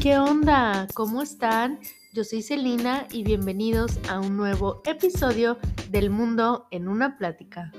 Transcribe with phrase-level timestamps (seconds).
[0.00, 0.86] ¿qué onda?
[0.94, 1.80] ¿Cómo están?
[2.12, 5.58] Yo soy Celina y bienvenidos a un nuevo episodio
[5.90, 7.72] del Mundo en una Plática.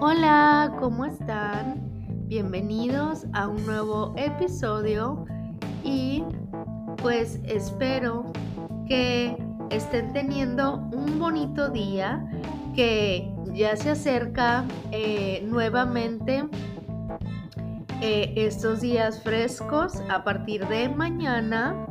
[0.00, 1.80] Hola, ¿cómo están?
[2.26, 5.26] Bienvenidos a un nuevo episodio
[5.84, 6.24] y
[6.96, 8.32] pues espero
[8.88, 9.36] que
[9.72, 12.24] estén teniendo un bonito día,
[12.74, 16.44] que ya se acerca eh, nuevamente
[18.00, 21.86] eh, estos días frescos a partir de mañana.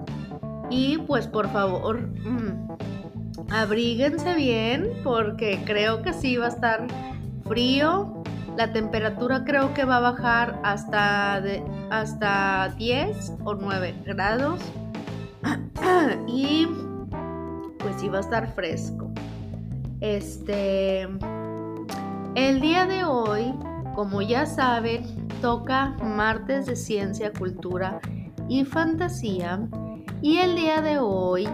[0.69, 2.67] Y pues por favor, mm,
[3.51, 6.87] abríguense bien porque creo que sí va a estar
[7.47, 8.23] frío.
[8.57, 11.41] La temperatura creo que va a bajar hasta,
[11.89, 14.59] hasta 10 o 9 grados.
[16.27, 16.67] y
[18.01, 19.11] sí va a estar fresco.
[19.99, 21.03] Este,
[22.33, 23.53] el día de hoy,
[23.93, 25.03] como ya saben,
[25.39, 28.01] toca martes de ciencia, cultura
[28.49, 29.67] y fantasía.
[30.23, 31.47] Y el día de hoy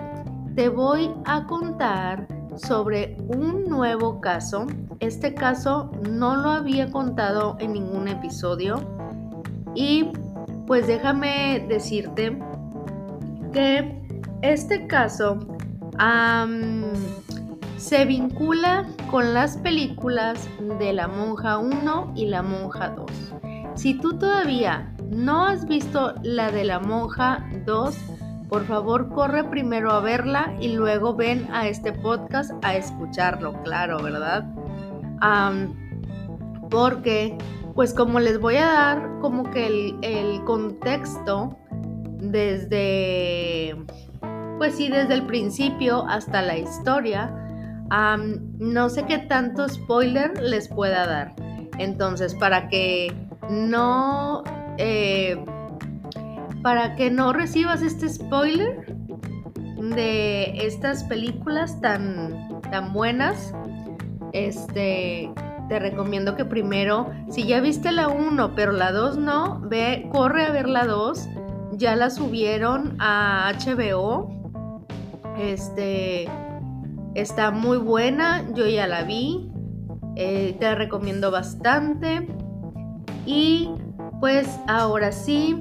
[0.56, 4.68] te voy a contar sobre un nuevo caso.
[5.02, 8.78] Este caso no lo había contado en ningún episodio.
[9.76, 10.14] Y
[10.66, 12.40] pues déjame decirte
[13.52, 14.02] que
[14.42, 15.57] este caso
[17.78, 20.48] se vincula con las películas
[20.80, 23.12] de la monja 1 y la monja 2.
[23.76, 27.96] Si tú todavía no has visto la de la monja 2,
[28.50, 34.02] por favor corre primero a verla y luego ven a este podcast a escucharlo, claro,
[34.02, 34.46] ¿verdad?
[36.70, 37.36] porque,
[37.74, 41.58] pues como les voy a dar como que el, el contexto
[42.20, 43.76] desde
[44.58, 47.34] pues sí, desde el principio hasta la historia,
[48.60, 51.36] no sé qué tanto spoiler les pueda dar.
[51.78, 53.14] Entonces, para que
[53.50, 54.44] no,
[54.78, 55.44] eh,
[56.62, 58.94] para que no recibas este spoiler
[59.78, 63.54] de estas películas tan, tan buenas,
[64.34, 65.32] este,
[65.70, 70.46] te recomiendo que primero, si ya viste la 1, pero la 2 no, ve, corre
[70.46, 71.30] a ver la 2.
[71.74, 74.37] Ya la subieron a HBO
[75.40, 76.30] este
[77.16, 79.50] está muy buena, yo ya la vi,
[80.16, 82.28] eh, te recomiendo bastante.
[83.26, 83.70] Y
[84.20, 85.56] pues ahora sí,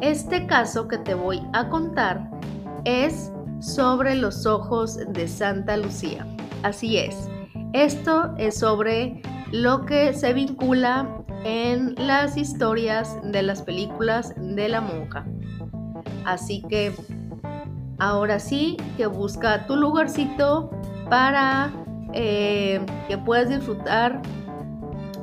[0.00, 2.30] este caso que te voy a contar
[2.84, 6.26] es sobre los ojos de Santa Lucía.
[6.62, 7.28] Así es,
[7.72, 9.22] esto es sobre
[9.52, 11.08] lo que se vincula
[11.44, 15.24] en las historias de las películas de la monja.
[16.24, 16.92] Así que
[17.98, 20.70] ahora sí que busca tu lugarcito
[21.08, 21.72] para
[22.12, 24.22] eh, que puedas disfrutar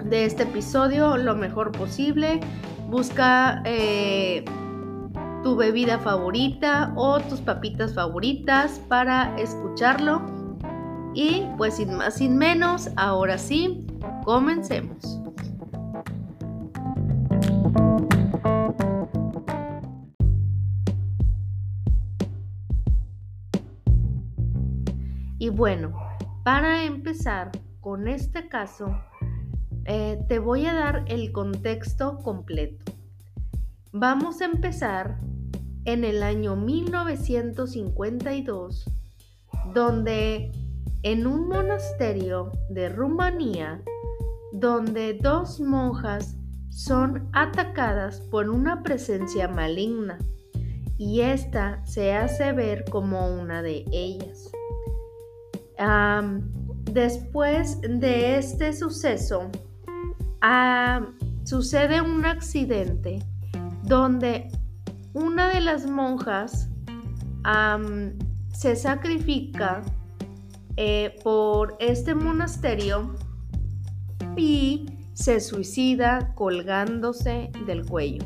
[0.03, 2.39] de este episodio lo mejor posible.
[2.87, 4.45] Busca eh,
[5.43, 10.21] tu bebida favorita o tus papitas favoritas para escucharlo.
[11.15, 13.85] Y pues sin más, sin menos, ahora sí,
[14.23, 15.19] comencemos.
[25.43, 25.91] Y bueno,
[26.45, 28.97] para empezar con este caso,
[29.83, 32.93] eh, te voy a dar el contexto completo.
[33.91, 35.19] Vamos a empezar
[35.83, 38.85] en el año 1952,
[39.73, 40.53] donde
[41.01, 43.83] en un monasterio de Rumanía,
[44.53, 46.37] donde dos monjas
[46.69, 50.19] son atacadas por una presencia maligna
[50.97, 54.49] y esta se hace ver como una de ellas
[56.91, 59.49] después de este suceso,
[61.43, 63.19] sucede un accidente
[63.83, 64.49] donde
[65.13, 66.69] una de las monjas
[68.53, 69.81] se sacrifica
[70.75, 73.15] eh, por este monasterio
[74.35, 78.23] y se suicida colgándose del cuello.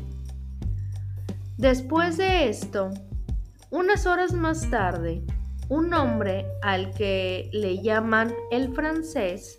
[1.58, 2.90] Después de esto,
[3.70, 5.22] unas horas más tarde,
[5.68, 9.58] un hombre al que le llaman el francés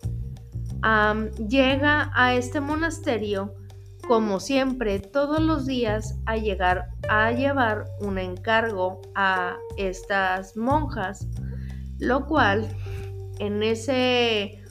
[1.48, 3.54] llega a este monasterio
[4.08, 11.28] como siempre todos los días a llegar a llevar un encargo a estas monjas
[12.00, 12.68] lo cual
[13.40, 14.64] en ese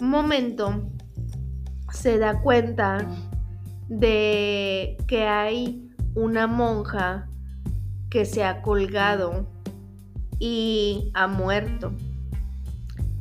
[0.00, 0.90] momento
[1.92, 3.06] se da cuenta
[3.88, 7.28] de que hay una monja
[8.10, 9.51] que se ha colgado
[10.38, 11.92] y ha muerto.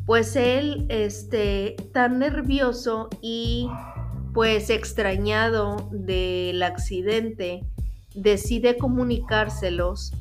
[0.06, 3.70] pues él, este, tan nervioso y
[4.34, 7.64] pues extrañado del accidente,
[8.16, 10.14] decide comunicárselos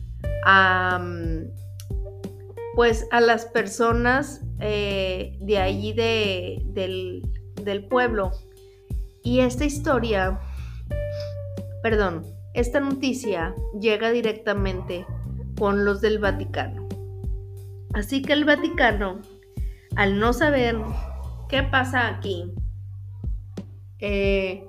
[0.45, 1.01] a,
[2.77, 7.23] pues a las personas eh, de allí de, del,
[7.65, 8.33] del pueblo.
[9.23, 10.41] Y esta historia,
[11.83, 15.07] perdón, esta noticia llega directamente
[15.59, 16.80] con los del Vaticano.
[17.93, 19.21] Así que el Vaticano
[19.97, 20.77] al no saber
[21.49, 22.53] qué pasa aquí,
[23.99, 24.67] eh,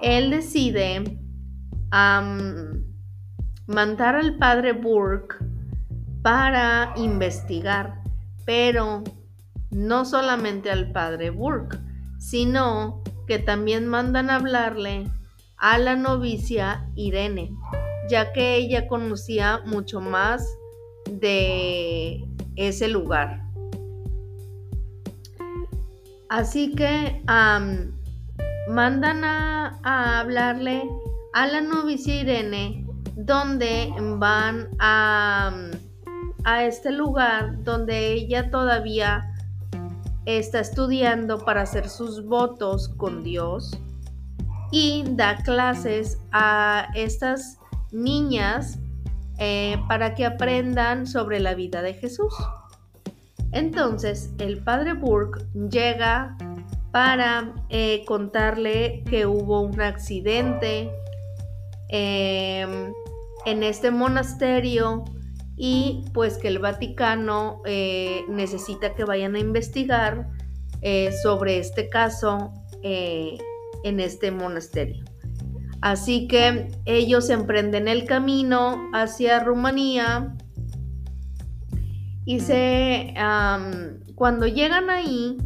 [0.00, 1.18] él decide
[3.66, 5.36] mandar al padre Burke
[6.22, 8.02] para investigar,
[8.44, 9.04] pero
[9.70, 11.78] no solamente al padre Burke,
[12.18, 15.06] sino que también mandan hablarle
[15.58, 17.52] a la novicia Irene,
[18.08, 20.46] ya que ella conocía mucho más
[21.10, 22.24] de
[22.56, 23.42] ese lugar.
[26.28, 27.22] Así que
[28.68, 30.82] mandan a, hablarle
[31.34, 35.52] a la novicia Irene, donde van a,
[36.44, 39.28] a este lugar donde ella todavía
[40.24, 43.78] está estudiando para hacer sus votos con Dios
[44.70, 47.58] y da clases a estas
[47.90, 48.78] niñas
[49.44, 52.32] eh, para que aprendan sobre la vida de Jesús.
[53.50, 56.36] Entonces el padre Burke llega
[56.92, 60.92] para eh, contarle que hubo un accidente
[61.88, 62.92] em,
[63.44, 65.02] en este monasterio
[65.56, 70.28] y pues que el Vaticano eh, necesita que vayan a investigar
[71.22, 72.52] sobre este caso
[72.82, 75.11] en este monasterio.
[75.82, 80.36] Así que ellos emprenden el camino hacia Rumanía
[82.24, 83.12] y se,
[84.14, 85.38] cuando llegan ahí,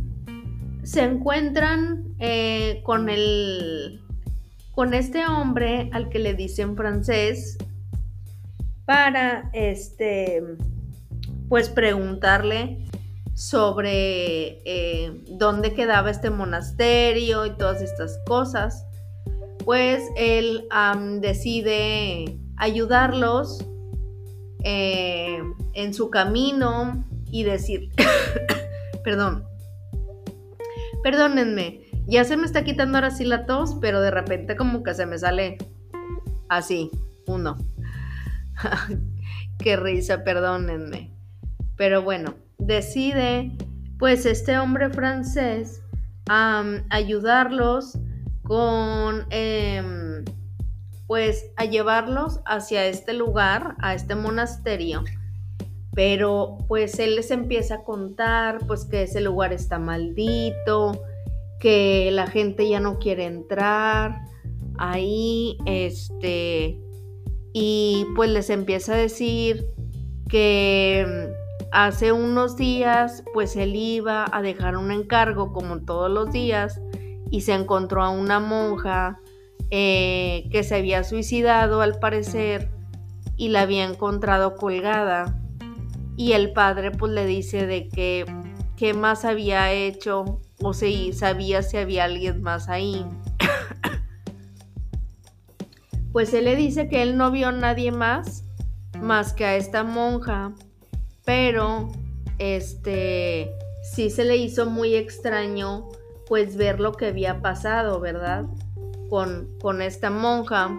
[0.82, 4.02] se encuentran eh, con el,
[4.72, 7.56] con este hombre al que le dicen francés
[8.84, 10.42] para, este,
[11.48, 12.84] pues preguntarle
[13.32, 18.84] sobre eh, dónde quedaba este monasterio y todas estas cosas.
[19.66, 20.68] Pues él
[21.20, 23.66] decide ayudarlos
[24.62, 25.42] eh,
[25.74, 27.90] en su camino y decir,
[29.04, 29.44] perdón,
[31.02, 34.94] perdónenme, ya se me está quitando ahora sí la tos, pero de repente como que
[34.94, 35.58] se me sale
[36.48, 36.92] así,
[37.26, 37.56] uno.
[39.58, 41.10] Qué risa, perdónenme.
[41.76, 43.58] Pero bueno, decide
[43.98, 45.82] pues este hombre francés
[46.28, 47.98] a ayudarlos
[48.46, 49.26] con...
[49.30, 50.24] Em,
[51.06, 55.04] pues a llevarlos hacia este lugar, a este monasterio.
[55.94, 61.02] Pero pues él les empieza a contar pues que ese lugar está maldito,
[61.60, 64.22] que la gente ya no quiere entrar
[64.78, 66.78] ahí, este,
[67.54, 69.64] y pues les empieza a decir
[70.28, 76.30] que mm, hace unos días pues él iba a dejar un encargo como todos los
[76.30, 76.78] días
[77.30, 79.20] y se encontró a una monja
[79.70, 82.70] eh, que se había suicidado al parecer
[83.36, 85.40] y la había encontrado colgada.
[86.16, 88.24] Y el padre pues le dice de que
[88.76, 93.04] qué más había hecho o si sabía si había alguien más ahí.
[96.12, 98.46] pues él le dice que él no vio a nadie más
[99.00, 100.52] más que a esta monja,
[101.24, 101.90] pero
[102.38, 103.50] este
[103.94, 105.88] sí se le hizo muy extraño
[106.28, 108.46] pues ver lo que había pasado, ¿verdad?
[109.08, 110.70] con, esta monja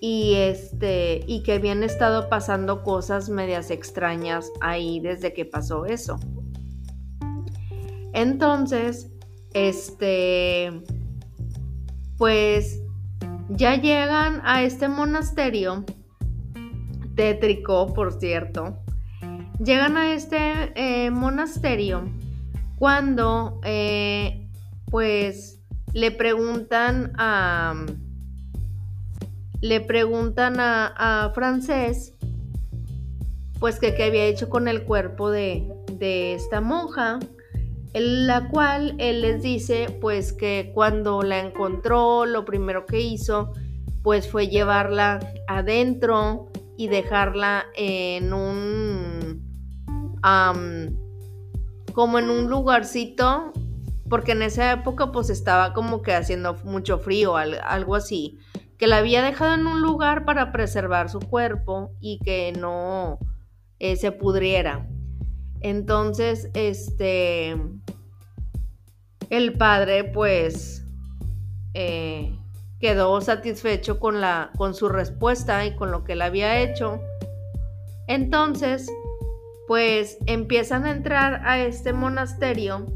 [0.00, 6.18] y este y que habían estado pasando cosas medias extrañas ahí desde que pasó eso.
[8.12, 9.10] Entonces,
[9.54, 10.82] este
[12.18, 12.80] pues
[13.48, 15.84] ya llegan a este monasterio
[17.16, 18.78] tétrico, por cierto.
[19.64, 22.10] Llegan a este eh, monasterio
[22.78, 24.43] cuando eh,
[24.94, 25.60] pues
[25.92, 27.74] le preguntan a
[29.60, 32.14] le preguntan a, Francés
[33.58, 37.18] pues que qué había hecho con el cuerpo de, de esta monja
[37.92, 43.52] la cual él les dice pues que cuando la encontró lo primero que hizo
[44.04, 49.42] pues fue llevarla adentro y dejarla en un
[51.92, 53.52] como en un lugarcito
[54.14, 58.38] porque en esa época pues estaba como que haciendo mucho frío, algo así,
[58.78, 63.18] que la había dejado en un lugar para preservar su cuerpo y que no
[63.80, 64.88] eh, se pudriera.
[65.62, 67.56] Entonces, este,
[69.30, 70.86] el padre pues
[71.72, 72.38] eh,
[72.78, 77.00] quedó satisfecho con, la, con su respuesta y con lo que él había hecho.
[78.06, 78.88] Entonces,
[79.66, 82.86] pues empiezan a entrar a este monasterio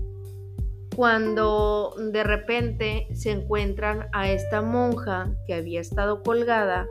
[0.99, 6.89] cuando de repente se encuentran a esta monja que había estado colgada,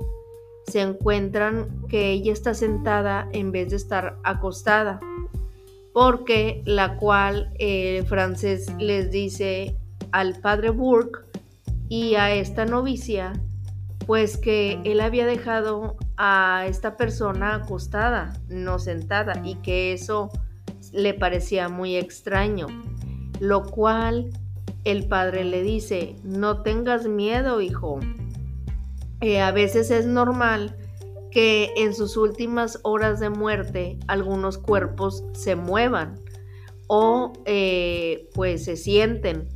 [0.65, 5.01] se encuentran que ella está sentada en vez de estar acostada
[5.91, 9.75] porque la cual el francés les dice
[10.13, 11.19] al padre Burke
[11.89, 13.33] y a esta novicia,
[14.05, 20.31] pues que él había dejado a esta persona acostada, no sentada, y que eso
[20.93, 22.67] le parecía muy extraño,
[23.39, 24.31] lo cual
[24.83, 27.99] el padre le dice, no tengas miedo, hijo.
[29.21, 30.77] Eh, a veces es normal
[31.31, 36.19] que en sus últimas horas de muerte algunos cuerpos se muevan
[36.87, 39.49] o eh, pues se sienten.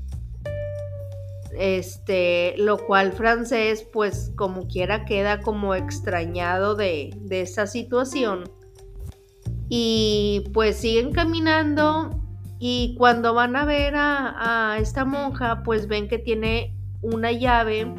[1.58, 8.44] Este, lo cual francés pues como quiera queda como extrañado de, de esa situación.
[9.70, 12.21] Y pues siguen caminando
[12.64, 17.92] y cuando van a ver a, esta monja pues ven que tiene una llave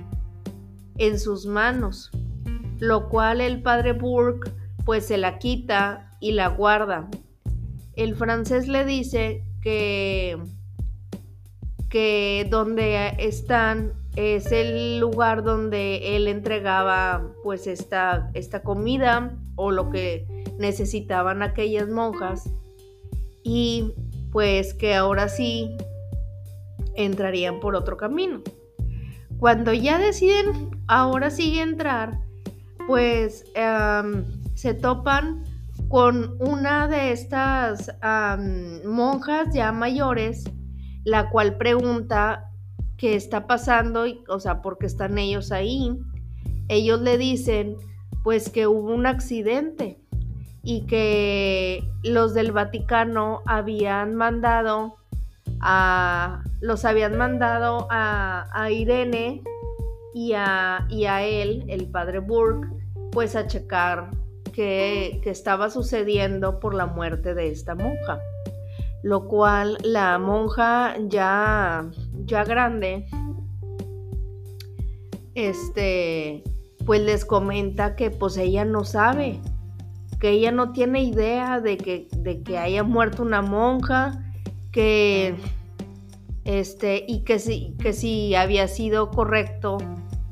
[0.98, 2.12] en sus manos
[2.78, 4.52] lo cual el padre Burke
[4.84, 7.08] pues se la quita y la guarda.
[7.94, 10.36] El francés le dice que,
[11.88, 19.90] que donde están es el lugar donde él entregaba pues esta, esta comida o lo
[19.90, 20.26] que
[20.58, 22.50] necesitaban aquellas monjas
[23.44, 23.92] y
[24.32, 25.76] pues que ahora sí
[26.94, 28.42] entrarían por otro camino.
[29.38, 32.18] Cuando ya deciden ahora sí entrar,
[32.86, 33.44] pues
[34.54, 35.44] se topan
[35.88, 37.90] con una de estas
[38.84, 40.44] monjas ya mayores,
[41.04, 42.50] la cual pregunta
[42.96, 45.98] qué está pasando, o sea, por qué están ellos ahí.
[46.68, 47.76] Ellos le dicen,
[48.22, 50.01] pues que hubo un accidente
[50.62, 54.96] y que los del Vaticano habían mandado
[55.60, 59.42] a, los habían mandado a, Irene
[60.14, 62.68] y a, y a él, el padre Burke,
[63.10, 64.10] pues a checar
[64.52, 68.20] qué, estaba sucediendo por la muerte de esta monja.
[69.02, 71.90] Lo cual la monja ya,
[72.24, 73.06] ya grande,
[75.34, 76.44] este,
[76.86, 79.40] pues les comenta que pues ella no sabe,
[80.22, 84.22] que ella no tiene idea de que, de que haya muerto una monja,
[84.70, 85.34] que
[86.44, 89.78] este, y que si, que si había sido correcto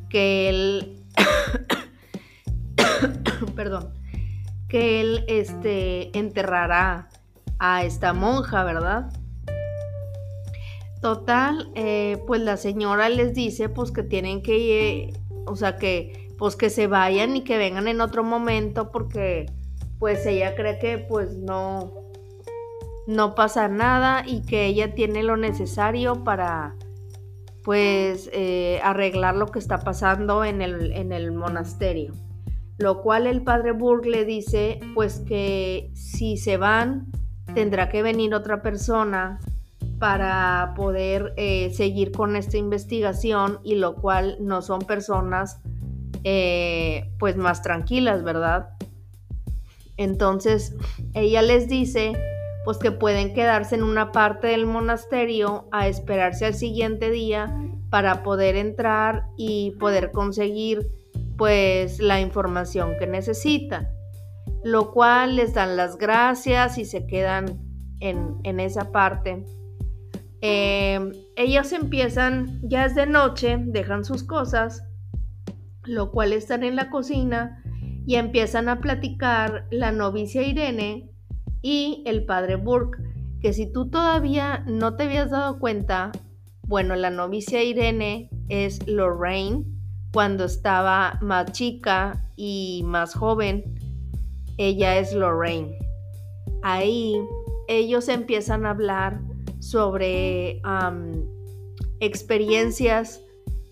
[0.09, 0.97] que él,
[3.57, 3.93] perdón,
[4.69, 7.09] que él este, enterrará
[7.59, 9.13] a esta monja, ¿verdad?
[11.03, 15.13] Total, eh, pues la señora les dice pues que tienen que,
[15.47, 19.47] o sea que pues que se vayan y que vengan en otro momento porque
[20.01, 21.93] pues ella cree que pues no,
[23.07, 26.75] no pasa nada y que ella tiene lo necesario para
[27.63, 32.15] pues eh, arreglar lo que está pasando en el, en el monasterio.
[32.79, 37.07] Lo cual el padre Burke le dice pues que si se van
[37.55, 39.39] tendrá que venir otra persona
[39.99, 45.61] para poder eh, seguir con esta investigación y lo cual no son personas
[46.25, 48.71] eh, pues más tranquilas, ¿verdad?
[50.01, 50.75] Entonces
[51.13, 52.15] ella les dice
[52.65, 57.55] pues que pueden quedarse en una parte del monasterio a esperarse al siguiente día
[57.91, 60.89] para poder entrar y poder conseguir
[61.37, 63.89] pues la información que necesitan,
[64.65, 67.61] lo cual les dan las gracias y se quedan
[68.01, 69.45] en, esa parte.
[70.41, 74.83] Em, ellos empiezan, ya es de noche, dejan sus cosas,
[75.85, 77.63] lo cual están en la cocina
[78.11, 81.13] y empiezan a platicar la novicia Irene
[81.63, 82.99] y el padre Burke,
[83.41, 86.11] que si tú todavía no te habías dado cuenta,
[86.67, 89.65] bueno, la novicia Irene es Lorraine
[90.13, 93.79] cuando estaba más chica y más joven.
[94.59, 95.79] Ella es Lorraine.
[96.65, 97.15] Ahí
[97.69, 99.21] ellos empiezan a hablar
[99.61, 100.61] sobre
[102.01, 103.23] experiencias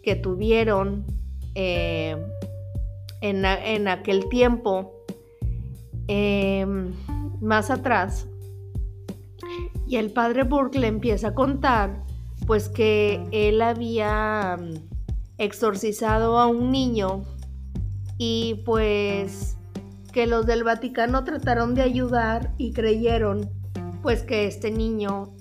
[0.04, 1.04] que tuvieron
[1.57, 2.16] eh,
[3.21, 4.93] en, aquel tiempo.
[6.07, 6.93] Em,
[7.41, 8.27] más atrás
[9.89, 12.05] y el padre Burke le empieza a contar
[12.47, 14.75] pues que él había mm,
[15.39, 17.25] exorcizado a un niño
[18.19, 19.57] y pues
[20.13, 23.51] que los del Vaticano trataron de ayudar y creyeron
[24.03, 25.35] pues que este niño,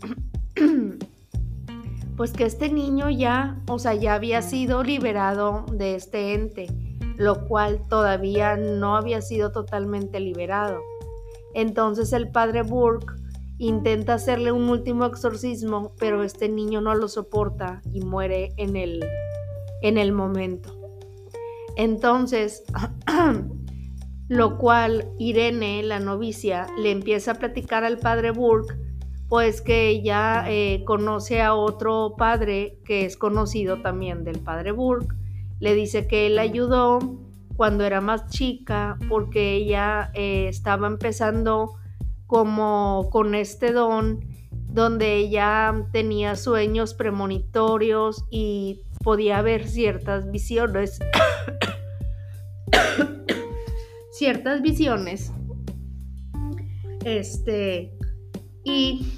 [2.17, 6.67] pues que este niño ya, o sea, ya había sido liberado de este ente,
[7.17, 10.79] lo cual todavía no había sido totalmente liberado.
[11.53, 13.13] Entonces el padre Burke
[13.57, 19.03] intenta hacerle un último exorcismo, pero este niño no lo soporta y muere en el,
[19.81, 20.77] en el momento.
[21.75, 22.63] Entonces,
[24.27, 28.75] lo cual Irene, la novicia, le empieza a platicar al padre Burke,
[29.27, 35.15] pues que ella eh, conoce a otro padre que es conocido también del padre Burke.
[35.59, 36.99] Le dice que él ayudó
[37.55, 41.73] cuando era más chica porque ella eh, estaba empezando
[42.27, 44.19] como con este don
[44.69, 50.99] donde ella tenía sueños premonitorios y podía ver ciertas visiones.
[54.11, 55.31] Ciertas visiones.
[57.05, 57.93] Este,
[58.63, 59.13] y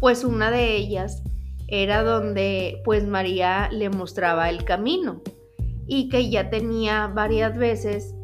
[0.00, 1.22] pues una de ellas
[1.68, 5.22] era donde pues María le mostraba el camino
[5.94, 8.14] y que ya tenía varias veces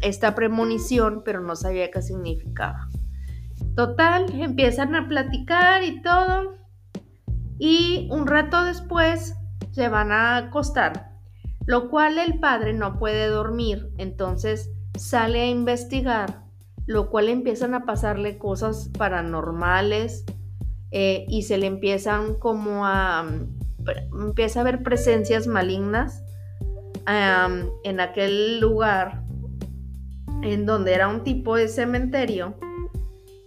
[0.00, 2.88] esta premonición, pero no sabía qué significaba.
[3.74, 6.54] Total, empiezan a platicar y todo,
[7.58, 9.34] y un rato después
[9.72, 11.10] se van a acostar,
[11.66, 16.44] lo cual el padre no puede dormir, entonces sale a investigar,
[16.86, 20.24] lo cual empiezan a pasarle cosas paranormales
[20.92, 23.26] eh, y se le empiezan como a...
[24.12, 26.24] empieza a haber presencias malignas
[27.06, 29.22] en aquel lugar
[30.42, 32.54] en donde era un tipo de cementerio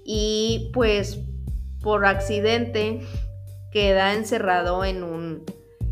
[0.05, 1.19] y pues
[1.81, 3.01] por accidente
[3.71, 5.43] queda encerrado en un,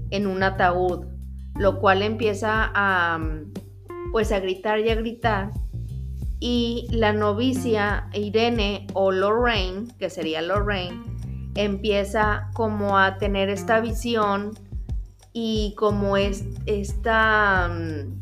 [0.10, 1.06] en un ataúd,
[1.56, 3.20] lo cual empieza a
[4.12, 5.52] pues a gritar y a gritar.
[6.40, 11.04] Y la novicia Irene o Lorraine, que sería Lorraine,
[11.56, 14.51] empieza como a tener esta visión
[15.38, 18.20] y como es esta mm,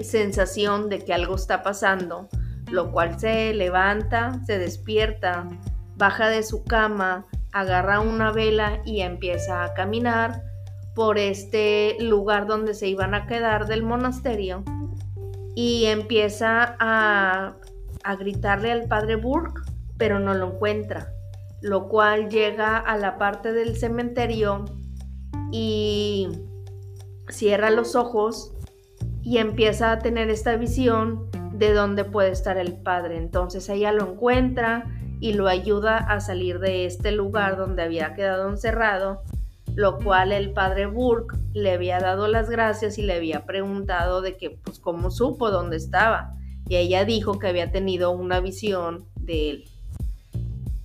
[0.00, 2.28] sensación de que algo está pasando,
[2.70, 5.48] lo cual se levanta, se despierta,
[5.96, 10.44] baja de su cama, agarra una vela y empieza a caminar
[10.94, 14.62] por este lugar donde se iban a quedar del monasterio
[15.56, 17.56] y empieza a,
[18.20, 19.62] gritarle al padre Burke,
[19.98, 21.12] pero no lo encuentra,
[21.60, 24.64] lo cual llega a la parte del cementerio
[25.52, 26.28] y
[27.28, 28.52] cierra los ojos
[29.22, 33.16] y empieza a tener esta visión de dónde puede estar el padre.
[33.16, 34.84] Entonces ella lo encuentra
[35.20, 39.22] y lo ayuda a salir de este lugar donde había quedado encerrado
[39.76, 44.38] lo cual el padre Burke le había dado las gracias y le había preguntado de
[44.38, 46.34] que, pues, cómo supo dónde estaba.
[46.66, 49.64] Y ella dijo que había tenido una visión de él.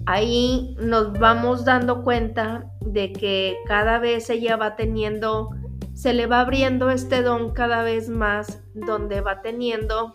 [0.06, 5.50] Ahí nos vamos dando cuenta de que cada vez ella va teniendo,
[5.94, 10.14] se le va abriendo este don cada vez más, donde va teniendo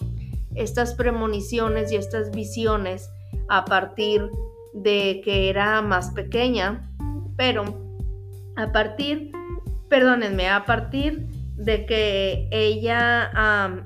[0.54, 3.10] estas premoniciones y estas visiones
[3.48, 4.30] a partir
[4.74, 6.90] de que era más pequeña,
[7.36, 7.64] pero
[8.56, 9.30] a partir,
[9.88, 13.30] perdónenme, a partir de que ella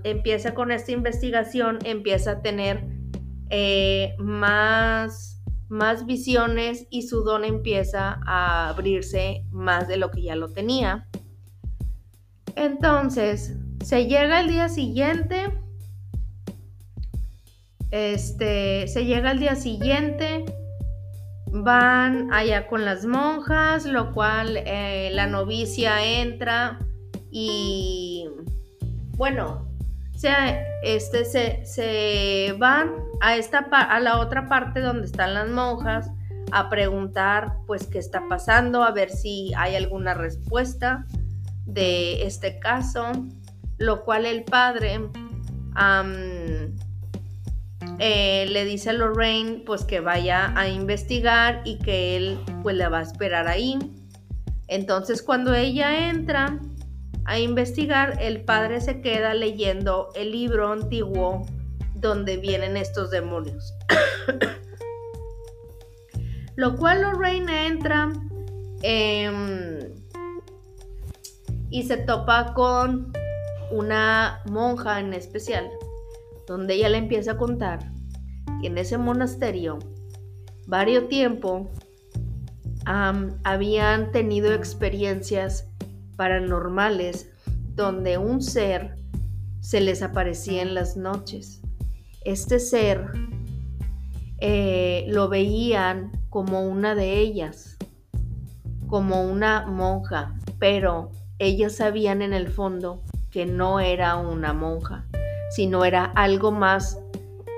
[0.02, 2.84] empieza con esta investigación, empieza a tener
[3.50, 5.39] eh, más,
[5.70, 11.06] más visiones y su don empieza a abrirse más de lo que ya lo tenía.
[12.56, 15.59] Entonces, se llega el día siguiente.
[17.90, 20.44] Este, se llega el día siguiente
[21.52, 26.78] van allá con las monjas, lo cual eh, la novicia entra
[27.30, 28.28] y
[29.16, 29.69] bueno,
[30.20, 36.11] sea, este, se, se van a, esta, a la otra parte donde están las monjas
[36.52, 41.06] a preguntar pues qué está pasando, a ver si hay alguna respuesta
[41.64, 43.12] de este caso,
[43.78, 45.09] lo cual el padre
[47.98, 52.88] eh, le dice a Lorraine pues que vaya a investigar y que él pues le
[52.88, 53.78] va a esperar ahí.
[54.68, 56.59] Entonces cuando ella entra
[57.30, 61.46] a investigar, el padre se queda leyendo el libro antiguo
[61.94, 63.72] donde vienen estos demonios.
[66.56, 68.12] Lo cual Lorraine entra
[68.82, 69.78] em,
[71.70, 73.12] y se topa con
[73.70, 75.70] una monja en especial
[76.48, 77.92] donde ella le empieza a contar
[78.60, 79.78] que en ese monasterio,
[80.66, 81.70] varios tiempo,
[82.84, 85.69] habían tenido experiencias
[86.20, 87.30] paranormales
[87.74, 88.94] donde un ser
[89.61, 91.62] se les aparecía en las noches.
[92.26, 93.06] Este ser
[94.38, 97.78] eh, lo veían como una de ellas,
[98.87, 105.06] como una monja, pero ellas sabían en el fondo que no era una monja,
[105.48, 106.98] sino era algo más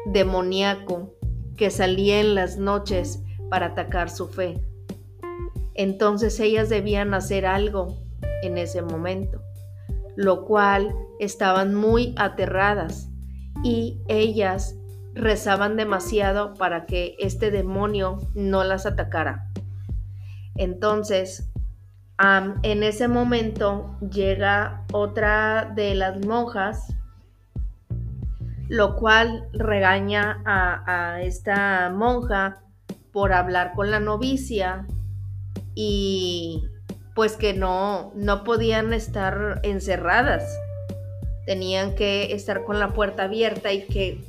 [0.07, 1.17] demoníaco
[1.57, 4.65] que salía en las noches para atacar su fe.
[5.75, 8.01] Entonces ellas debían hacer algo
[8.43, 9.43] en ese momento,
[10.17, 13.09] lo cual estaban muy aterradas
[13.63, 14.77] y ellas
[15.15, 19.49] rezaban demasiado para que este demonio no las atacara.
[20.57, 21.49] Entonces,
[22.63, 26.95] en ese momento llega otra de las monjas,
[28.69, 32.61] lo cual regaña a, esta monja
[33.13, 34.87] por hablar con la novicia
[35.75, 36.65] y
[37.15, 40.59] pues que no, no podían estar encerradas.
[41.47, 44.25] Tenían que estar con la puerta abierta y que,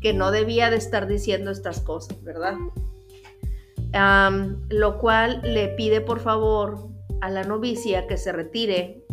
[0.00, 2.54] que no debía de estar diciendo estas cosas, ¿verdad?
[4.68, 6.88] lo cual le pide por favor
[7.22, 9.06] a la novicia que se retire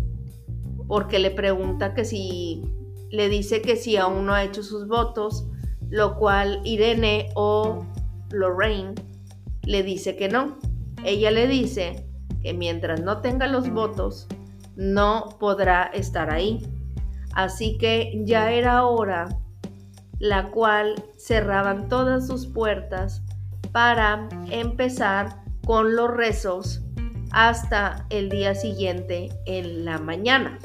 [0.90, 2.62] porque le pregunta que si
[3.10, 5.48] le dice que si aún no ha hecho sus votos,
[5.90, 7.86] lo cual Irene o
[8.32, 8.96] Lorraine
[9.64, 10.58] le dice que no.
[11.06, 12.06] Ella le dice
[12.44, 14.28] que mientras no tenga los votos,
[14.76, 16.62] no podrá estar ahí.
[17.34, 19.30] Así que ya era hora,
[20.20, 23.24] la cual cerraban todas sus puertas
[23.72, 26.82] para empezar con los rezos
[27.32, 30.60] hasta el día siguiente en la mañana.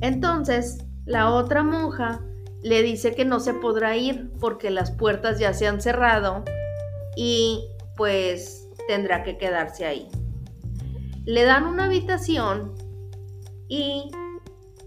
[0.00, 2.20] Entonces, la otra monja
[2.62, 6.44] le dice que no se podrá ir porque las puertas ya se han cerrado
[7.16, 10.08] y pues tendrá que quedarse ahí.
[11.24, 12.74] Le dan una habitación
[13.68, 14.10] y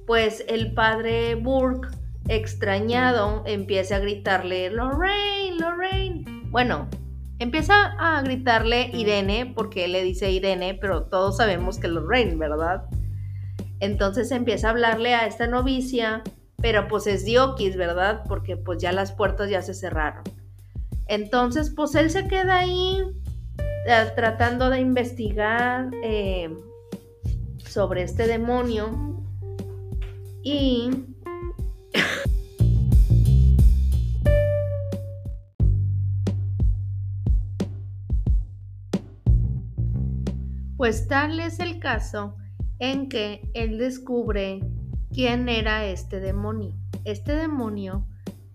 [0.06, 1.90] pues el padre Burke,
[2.28, 6.26] extrañado, empieza a gritarle, Lorraine, Lorraine.
[6.50, 6.88] Bueno,
[7.40, 12.86] empieza a gritarle Irene, porque él le dice Irene, pero todos sabemos que Lorraine, ¿verdad?
[13.80, 16.24] Entonces empieza a hablarle a esta novicia,
[16.62, 18.24] pero pues es Diokis, ¿verdad?
[18.28, 20.24] Porque pues ya las puertas ya se cerraron.
[21.08, 23.04] Entonces, pues él se queda ahí
[24.16, 26.50] tratando de investigar eh,
[27.58, 29.24] sobre este demonio
[30.42, 30.90] y
[40.78, 42.38] pues tal es el caso
[42.80, 44.62] en que él descubre
[45.14, 46.74] quién era este demonio.
[47.04, 48.08] Este demonio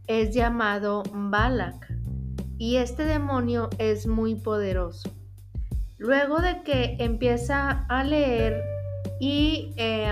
[0.09, 1.87] es llamado Balak
[2.59, 5.19] y este demonio es muy poderoso.
[6.01, 8.65] Luego de que empieza a leer
[9.21, 10.11] y eh,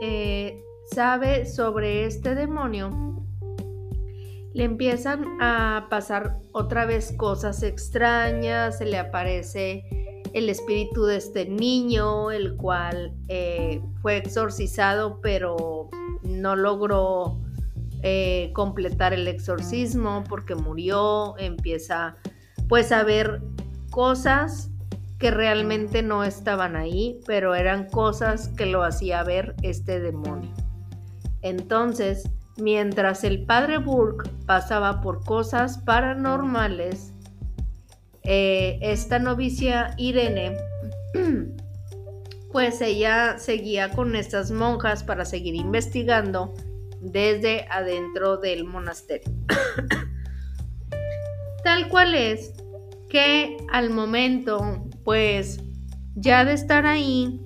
[0.00, 2.88] eh, sabe sobre este demonio,
[4.54, 9.84] le empiezan a pasar otra vez cosas extrañas, se le aparece
[10.32, 15.90] el espíritu de este niño, el cual eh, fue exorcizado pero
[16.22, 17.38] no logró
[18.54, 22.16] completar el exorcismo porque murió, empieza
[22.70, 23.42] pues a ver
[23.90, 24.70] cosas
[25.20, 30.50] que realmente no estaban ahí, pero eran cosas que lo hacía ver este demonio.
[31.42, 37.12] Entonces, mientras el padre Burke pasaba por cosas paranormales,
[38.22, 40.56] eh, esta novicia Irene,
[42.52, 46.54] pues ella seguía con estas monjas para seguir investigando
[47.02, 49.30] desde adentro del monasterio.
[51.64, 52.54] Tal cual es
[53.10, 55.62] que al momento, pues,
[56.14, 57.40] ya de estar ahí,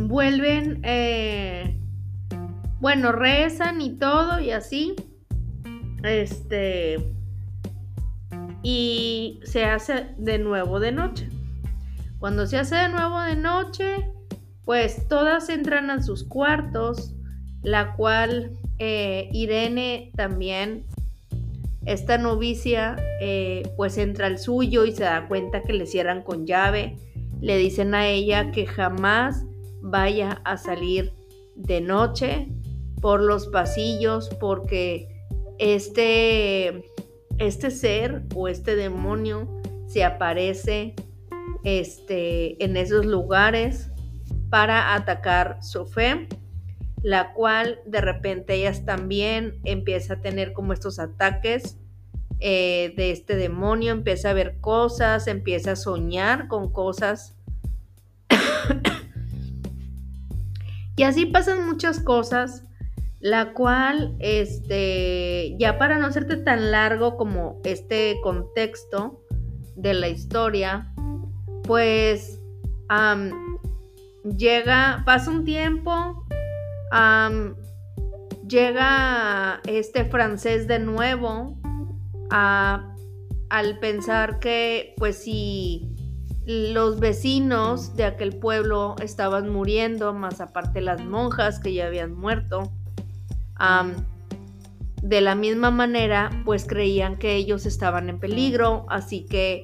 [0.00, 1.78] vuelven, eh,
[2.80, 4.94] bueno, rezan y todo y así,
[6.02, 7.12] este,
[8.62, 11.28] y se hace de nuevo de noche.
[12.18, 14.10] Cuando se hace de nuevo de noche,
[14.64, 17.14] pues todas entran a sus cuartos,
[17.62, 20.86] la cual eh, Irene también,
[21.86, 26.46] esta novicia, eh, pues entra al suyo y se da cuenta que le cierran con
[26.46, 26.98] llave.
[27.40, 29.44] Le dicen a ella que jamás
[29.80, 31.12] vaya a salir
[31.54, 32.48] de noche
[33.00, 35.08] por los pasillos porque
[35.58, 36.84] este,
[37.38, 39.48] este ser o este demonio
[39.86, 40.94] se aparece
[41.62, 43.90] este, en esos lugares
[44.50, 46.28] para atacar su fe,
[47.06, 51.78] la cual de repente ellas también empieza a tener como estos ataques
[52.40, 57.36] eh, de este demonio, empieza a ver cosas, empieza a soñar con cosas.
[60.96, 62.64] y así pasan muchas cosas
[63.20, 69.22] la cual, este, ya para no hacerte tan largo como este contexto
[69.76, 70.92] de la historia,
[71.62, 72.40] pues
[74.24, 76.25] llega, pasa un tiempo,
[78.48, 81.58] llega este francés de nuevo
[82.30, 85.92] al pensar que pues si
[86.46, 92.72] los vecinos de aquel pueblo estaban muriendo, más aparte las monjas que ya habían muerto,
[95.02, 99.62] de la misma manera pues creían que ellos estaban en peligro, así que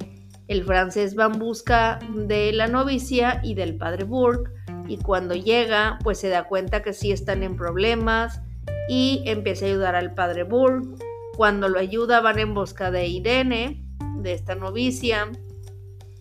[0.49, 4.51] el francés va en busca de la novicia y del padre Burke
[4.93, 8.43] y cuando llega pues se da cuenta que sí están en problemas
[8.91, 11.03] y empieza a ayudar al padre Burke.
[11.35, 13.87] Cuando lo ayuda van en busca de Irene,
[14.19, 15.33] de esta novicia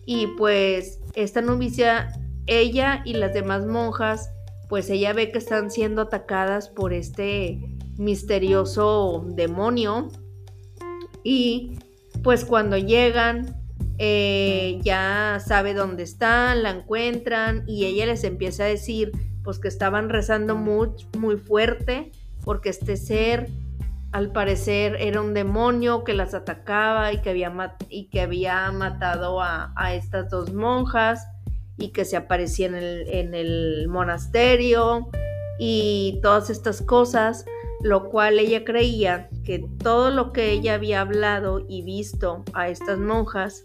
[0.06, 4.30] y pues esta novicia, ella y las demás monjas,
[4.70, 7.60] pues ella ve que están siendo atacadas por este
[7.98, 10.08] misterioso demonio
[11.22, 11.78] y
[12.22, 13.61] pues cuando llegan
[14.04, 19.12] eh, ya sabe dónde están, la encuentran y ella les empieza a decir
[19.44, 22.10] pues que estaban rezando muy, muy fuerte
[22.44, 23.48] porque este ser
[24.10, 29.40] al parecer era un demonio que las atacaba y que había, y que había matado
[29.40, 31.24] a, estas dos monjas
[31.78, 35.10] y que se aparecía en el, en el monasterio
[35.60, 37.44] y todas estas cosas,
[37.82, 42.98] lo cual ella creía que todo lo que ella había hablado y visto a estas
[42.98, 43.64] monjas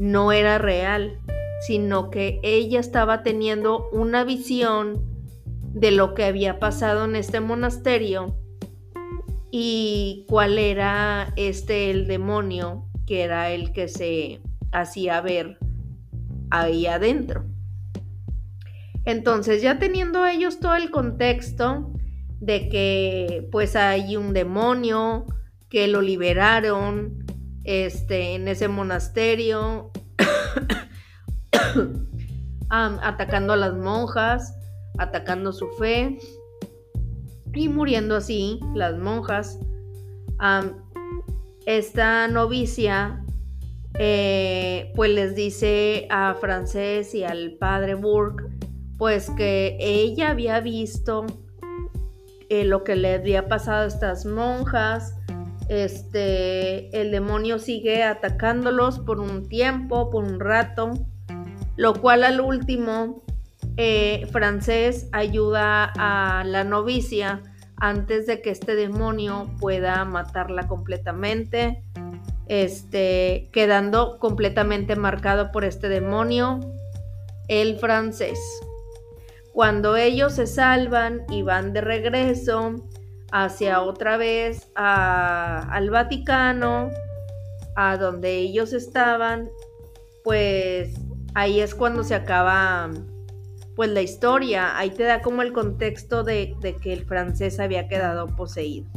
[0.00, 1.20] no era real,
[1.60, 5.04] sino que ella estaba teniendo una visión
[5.74, 8.34] de lo que había pasado en este monasterio
[9.50, 14.40] y cuál era este el demonio que era el que se
[14.72, 15.58] hacía ver
[16.50, 17.44] ahí adentro.
[19.04, 21.92] Entonces, ya teniendo ellos todo el contexto
[22.40, 25.26] de que pues hay un demonio
[25.68, 27.18] que lo liberaron,
[27.64, 29.90] este, en ese monasterio,
[32.70, 34.54] atacando a las monjas,
[34.98, 36.18] atacando su fe
[37.54, 39.58] y muriendo así las monjas.
[41.66, 43.22] esta novicia
[43.98, 48.44] eh, pues les dice a Francés y al padre Burke
[48.96, 51.26] pues que ella había visto
[52.48, 55.14] eh, lo que le había pasado a estas monjas
[55.70, 60.90] este, el demonio sigue atacándolos por un tiempo, por un rato,
[61.76, 63.22] lo cual al último,
[63.76, 67.44] eh, Francés ayuda a la novicia
[67.76, 71.84] antes de que este demonio pueda matarla completamente,
[72.48, 76.58] este, quedando completamente marcado por este demonio,
[77.46, 78.40] el francés.
[79.52, 82.74] Cuando ellos se salvan y van de regreso,
[83.32, 86.90] hacia otra vez al Vaticano,
[87.76, 89.48] a donde ellos estaban,
[90.24, 90.94] pues
[91.34, 92.90] ahí es cuando se acaba
[93.76, 97.88] pues la historia, ahí te da como el contexto de, de que el francés había
[97.88, 98.90] quedado poseído.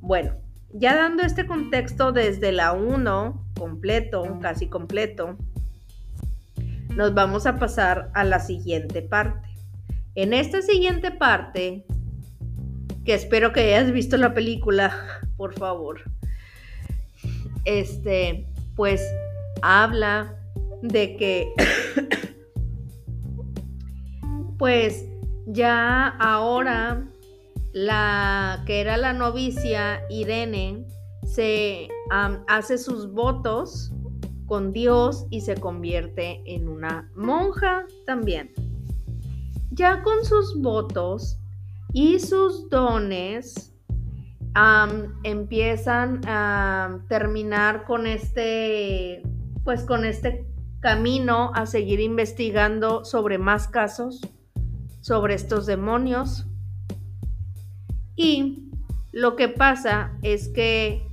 [0.00, 0.34] Bueno,
[0.72, 5.36] ya dando este contexto desde la 1, completo, casi completo,
[6.94, 9.48] nos vamos a pasar a la siguiente parte.
[10.14, 11.84] En esta siguiente parte
[13.08, 14.94] que espero que hayas visto la película,
[15.38, 16.02] por favor.
[17.64, 19.02] Este, pues
[19.62, 20.38] habla
[20.82, 21.50] de que,
[24.58, 25.06] pues
[25.46, 27.02] ya ahora
[27.72, 30.84] la que era la novicia Irene
[31.24, 31.88] se
[32.46, 33.90] hace sus votos
[34.44, 38.52] con Dios y se convierte en una monja también.
[39.70, 41.37] Ya con sus votos,
[41.92, 43.74] y sus dones
[45.22, 49.22] empiezan a terminar con este,
[49.64, 50.46] pues con este
[50.80, 54.20] camino a seguir investigando sobre más casos,
[55.00, 56.46] sobre estos demonios.
[58.16, 58.70] Y
[59.12, 61.06] lo que pasa es que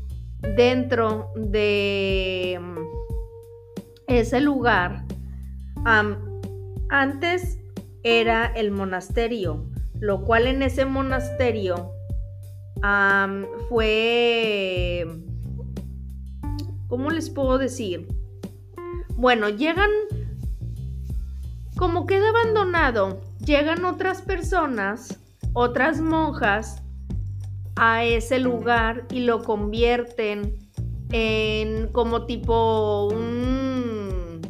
[0.55, 2.59] dentro de
[4.07, 5.05] ese lugar,
[6.89, 7.59] antes
[8.03, 9.65] era el monasterio,
[9.99, 11.91] lo cual en ese monasterio
[13.69, 15.07] fue,
[16.87, 18.07] ¿cómo les puedo decir?
[19.15, 19.89] Bueno, llegan,
[21.77, 25.19] como queda abandonado, llegan otras personas,
[25.53, 26.83] otras monjas,
[27.75, 30.57] a ese lugar y lo convierten
[31.11, 34.41] en como tipo un...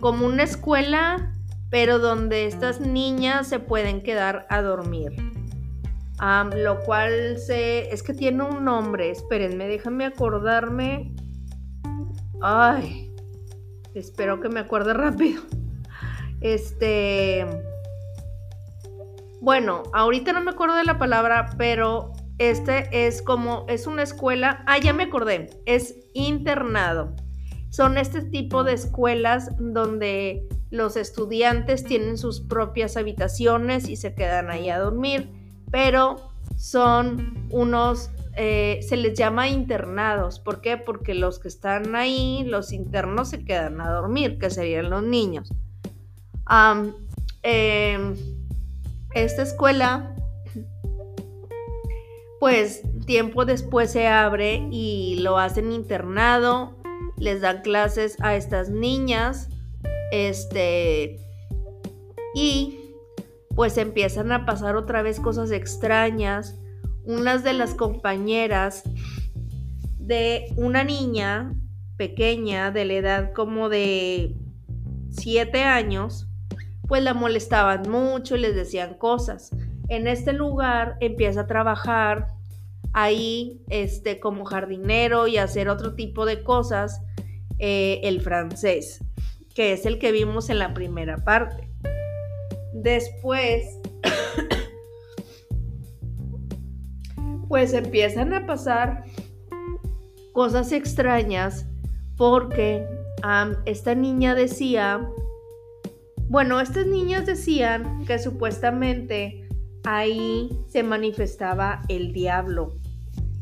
[0.00, 1.32] como una escuela
[1.70, 5.12] pero donde estas niñas se pueden quedar a dormir.
[6.54, 11.14] lo cual se, es que tiene un nombre, espérenme, déjenme acordarme.
[12.40, 13.10] Ay,
[13.94, 15.42] espero que me acuerde rápido.
[16.40, 17.46] Este,
[19.40, 24.62] bueno, ahorita no me acuerdo de la palabra, pero este es como, es una escuela,
[24.66, 27.14] ah, ya me acordé, es internado.
[27.70, 34.50] Son este tipo de escuelas donde los estudiantes tienen sus propias habitaciones y se quedan
[34.50, 35.30] ahí a dormir,
[35.70, 36.16] pero
[36.56, 40.40] son unos, eh, se les llama internados.
[40.40, 40.76] ¿Por qué?
[40.76, 45.52] Porque los que están ahí, los internos, se quedan a dormir, que serían los niños.
[47.42, 48.14] Em,
[49.14, 50.14] esta escuela,
[52.40, 56.76] pues tiempo después se abre y lo hacen internado,
[57.18, 59.48] les dan clases a estas niñas
[60.12, 61.18] este.
[62.34, 62.78] Y
[63.54, 66.58] pues empiezan a pasar otra vez cosas extrañas.
[67.04, 68.82] Unas de las compañeras
[69.98, 71.54] de una niña
[71.96, 74.36] pequeña, de la edad como de
[75.10, 76.28] 7 años,
[76.86, 79.50] pues la molestaban mucho y les decían cosas.
[79.88, 82.35] En este lugar empieza a trabajar
[82.96, 87.00] ahí este, como jardinero y hacer otro tipo de cosas
[87.58, 89.04] eh, el francés
[89.56, 91.70] que es el que vimos en la primera parte.
[92.74, 93.80] Después,
[97.48, 99.04] pues empiezan a pasar
[100.34, 101.66] cosas extrañas
[102.18, 102.86] porque
[103.64, 105.08] esta niña decía,
[106.28, 109.48] bueno, estas niñas decían que supuestamente
[109.84, 112.74] ahí se manifestaba el diablo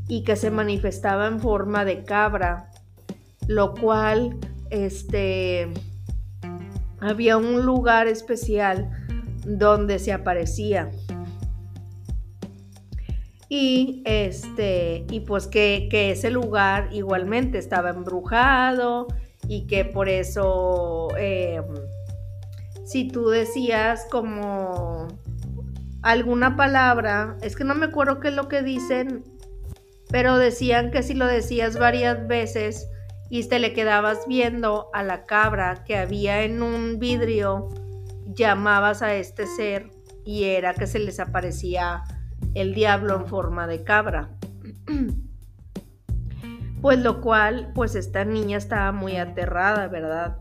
[0.09, 2.71] y que se manifestaba en forma de cabra,
[3.47, 4.37] lo cual,
[4.71, 5.73] este,
[7.01, 8.91] había un lugar especial
[9.47, 10.91] donde se aparecía.
[13.49, 19.07] Y este, y pues que, ese lugar igualmente estaba embrujado
[19.47, 21.65] y que por eso em,
[22.85, 25.09] si tú decías como
[26.03, 29.25] alguna palabra, es que no me acuerdo qué es lo que dicen,
[30.15, 32.89] pero decían que si lo decías varias veces,
[33.31, 37.69] y te le quedabas viendo a la cabra que había en un vidrio,
[38.25, 39.91] llamabas a este ser
[40.25, 42.05] y era que se les aparecía
[42.55, 44.31] el diablo en forma de cabra.
[46.81, 50.37] Pues lo cual, pues esta niña estaba muy aterrada, ¿verdad?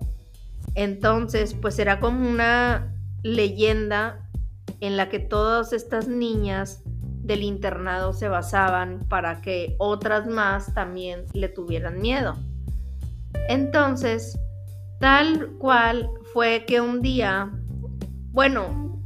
[0.76, 4.30] Entonces, pues era como una leyenda
[4.82, 6.84] en la que todas estas niñas
[7.24, 12.36] del internado se basaban para que otras más también le tuvieran miedo.
[13.50, 14.38] Entonces,
[15.00, 17.52] tal cual fue que un día,
[18.32, 19.02] bueno,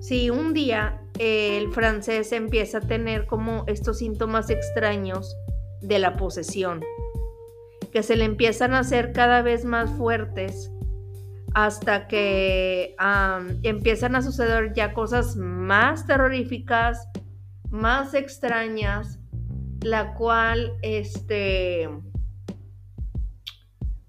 [0.00, 5.36] sí, un día el francés empieza a tener como estos síntomas extraños
[5.80, 6.82] de la posesión,
[7.92, 10.70] que se le empiezan a hacer cada vez más fuertes
[11.54, 12.94] hasta que
[13.62, 17.06] empiezan a suceder ya cosas más terroríficas,
[17.70, 19.18] más extrañas,
[19.82, 21.88] la cual, este,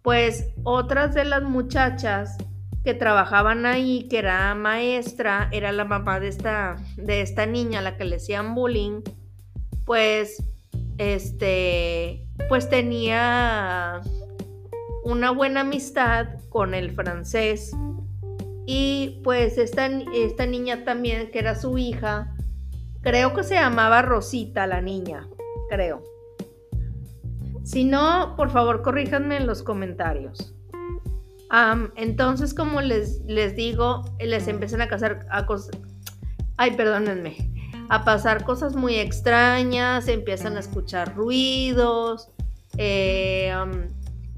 [0.02, 2.38] pues otras de las muchachas
[2.84, 7.96] que trabajaban ahí, que era maestra, era la mamá de esta, de esta niña, la
[7.98, 9.02] que le hacían bullying,
[9.86, 10.44] pues,
[10.98, 14.02] este, pues tenía
[15.04, 17.72] una buena amistad con el francés.
[18.66, 22.34] Y pues esta, esta niña también, que era su hija,
[23.02, 25.28] creo que se llamaba Rosita la niña,
[25.70, 26.04] creo.
[27.64, 30.54] Si no, por favor, corríjanme en los comentarios.
[31.96, 35.26] entonces, como les, les digo, les empiezan a casar.
[36.58, 37.50] Ay, perdónenme.
[37.90, 42.30] A pasar cosas muy extrañas, empiezan a escuchar ruidos.
[42.78, 43.54] Eh,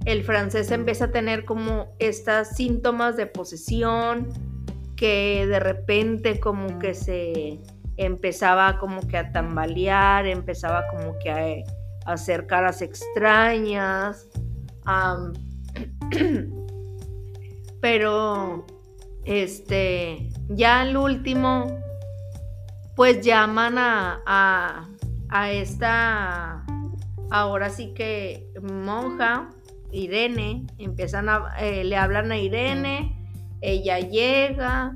[0.05, 4.29] el francés empieza a tener como estos síntomas de posesión
[4.95, 7.59] que de repente como que se
[7.97, 11.31] empezaba como que a tambalear, empezaba como que
[12.05, 14.27] a hacer caras extrañas.
[17.81, 18.65] pero,
[19.25, 21.67] este, ya al último,
[22.95, 24.89] pues llaman a,
[25.29, 26.65] a, esta,
[27.31, 29.49] ahora sí que monja,
[29.91, 33.15] Irene, empiezan a, eh, le hablan a Irene,
[33.61, 34.95] ella llega,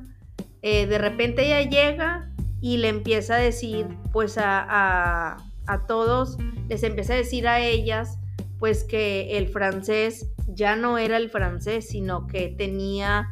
[0.61, 2.31] eh, de repente ella llega
[2.61, 5.37] y le empieza a decir, pues a,
[5.67, 6.37] a todos,
[6.69, 8.19] les empecé a decir a ellas,
[8.59, 13.27] pues que el francés ya no era el francés, sino que tenía,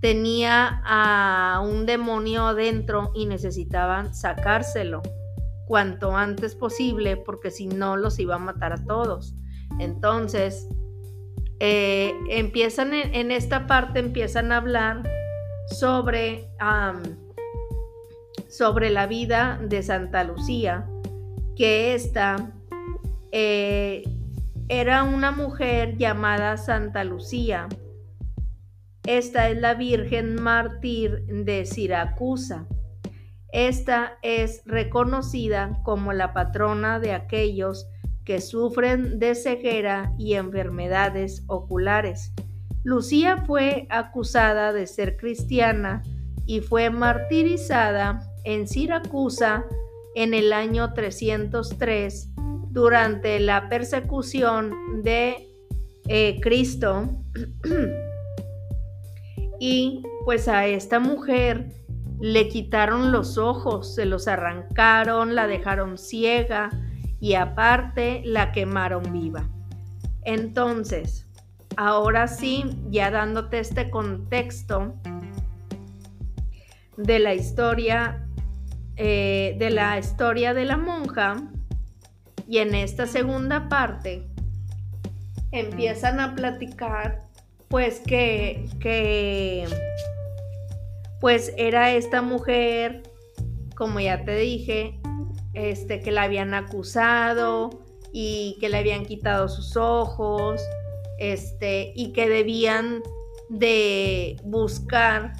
[0.00, 5.02] tenía a un demonio adentro y necesitaban sacárselo.
[5.66, 9.34] cuanto antes posible porque si no los iba a matar a todos.
[9.80, 10.68] Entonces,
[11.58, 15.02] eh, empiezan en, esta parte, empiezan a hablar
[15.70, 16.48] sobre,
[18.48, 20.88] sobre la vida de Santa Lucía,
[21.56, 22.52] que esta
[23.32, 24.04] eh,
[24.68, 27.68] era una mujer llamada Santa Lucía.
[29.04, 32.66] Esta es la Virgen Mártir de Siracusa.
[33.52, 37.86] Esta es reconocida como la patrona de aquellos
[38.24, 42.32] que sufren de ceguera y enfermedades oculares.
[42.82, 46.02] Lucía fue acusada de ser cristiana
[46.44, 49.66] y fue martirizada en Siracusa
[50.14, 52.30] en el año 303
[52.70, 55.50] durante la persecución de
[56.08, 57.10] eh, Cristo.
[59.60, 61.68] y pues a esta mujer
[62.20, 66.70] le quitaron los ojos, se los arrancaron, la dejaron ciega
[67.20, 69.48] y aparte la quemaron viva.
[70.22, 71.26] Entonces,
[71.76, 74.94] ahora sí, ya dándote este contexto
[76.96, 78.25] de la historia,
[78.96, 81.36] eh, de la historia de la monja,
[82.48, 84.22] y en esta segunda parte
[85.52, 87.22] empiezan a platicar,
[87.68, 89.66] pues que, que
[91.20, 93.02] pues era esta mujer,
[93.74, 95.00] como ya te dije,
[95.54, 97.70] este, que la habían acusado
[98.12, 100.62] y que le habían quitado sus ojos,
[101.18, 103.02] este, y que debían
[103.48, 105.32] de buscar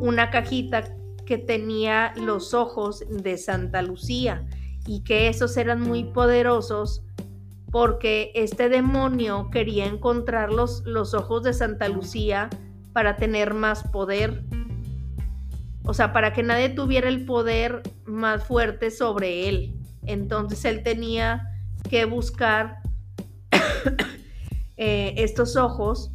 [0.00, 0.84] una cajita
[1.30, 4.44] que tenía los ojos de Santa Lucía
[4.84, 7.04] y que esos eran muy poderosos
[7.70, 12.50] porque este demonio quería encontrar los, los ojos de Santa Lucía
[12.92, 14.42] para tener más poder
[15.84, 19.76] o sea, para que nadie tuviera el poder más fuerte sobre él.
[20.06, 21.48] Entonces él tenía
[21.88, 22.80] que buscar
[24.76, 26.10] eh, estos ojos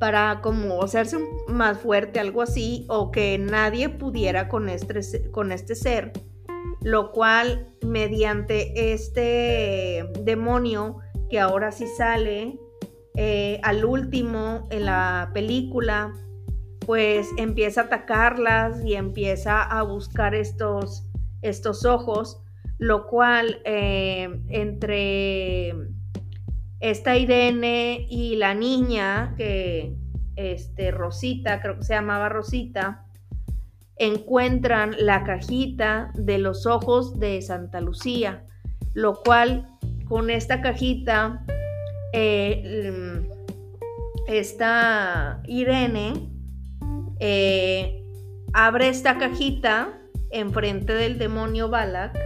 [0.00, 5.74] para como hacerse más fuerte, algo así, o que nadie pudiera con este, con este
[5.74, 6.12] ser,
[6.82, 10.96] lo cual mediante este demonio
[11.28, 12.58] que ahora sí sale
[13.14, 16.14] eh, al último en la película,
[16.86, 21.04] pues empieza a atacarlas y empieza a buscar estos,
[21.42, 22.40] estos ojos,
[22.78, 25.74] lo cual eh, entre
[26.80, 29.94] esta Irene y la niña, que
[30.36, 33.04] este, Rosita, creo que se llamaba Rosita,
[33.96, 38.44] encuentran la cajita de los ojos de Santa Lucía,
[38.94, 39.68] lo cual
[40.08, 41.44] con esta cajita,
[42.14, 43.22] eh,
[44.26, 46.14] esta Irene
[47.18, 48.02] eh,
[48.54, 50.00] abre esta cajita
[50.30, 52.18] enfrente del demonio Balak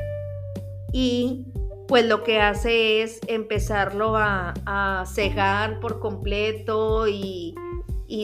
[0.92, 1.46] y
[1.88, 7.54] pues lo que hace es empezarlo a, cegar por completo y,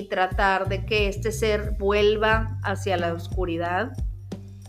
[0.09, 3.93] tratar de que este ser vuelva hacia la oscuridad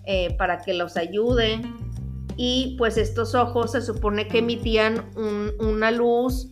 [0.05, 1.61] eh, para que los ayude.
[2.37, 5.11] Y pues estos ojos se supone que emitían
[5.59, 6.51] una luz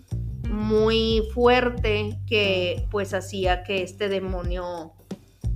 [0.49, 4.93] muy fuerte que pues hacía que este demonio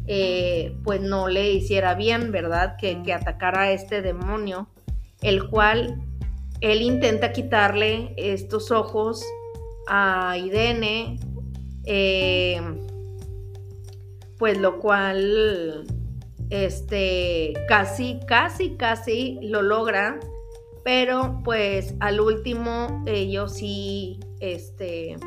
[0.05, 2.75] eh, pues no le hiciera bien, ¿verdad?
[2.77, 4.67] Que, atacara a este demonio,
[5.21, 6.01] el cual
[6.63, 9.21] él intenta quitarle estos ojos
[9.87, 11.19] a Irene,
[11.85, 12.61] eh,
[14.39, 15.85] pues lo cual,
[16.49, 20.21] este, casi, casi, casi lo logra,
[20.85, 25.17] pero pues al último ellos sí, este,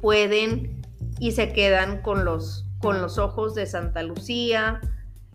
[0.00, 0.82] pueden
[1.20, 4.80] y se quedan con los con los ojos de Santa Lucía.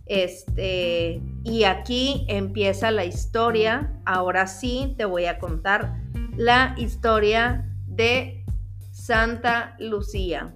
[0.06, 3.94] Este, y aquí empieza la historia.
[4.06, 6.02] Ahora sí te voy a contar
[6.36, 8.44] la historia de
[8.92, 10.56] Santa Lucía,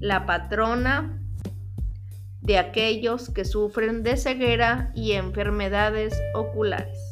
[0.00, 1.20] la patrona
[2.40, 7.09] de aquellos que sufren de ceguera y enfermedades oculares.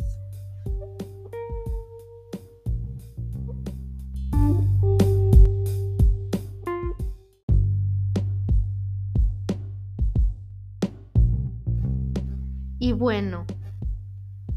[12.98, 13.46] Bueno,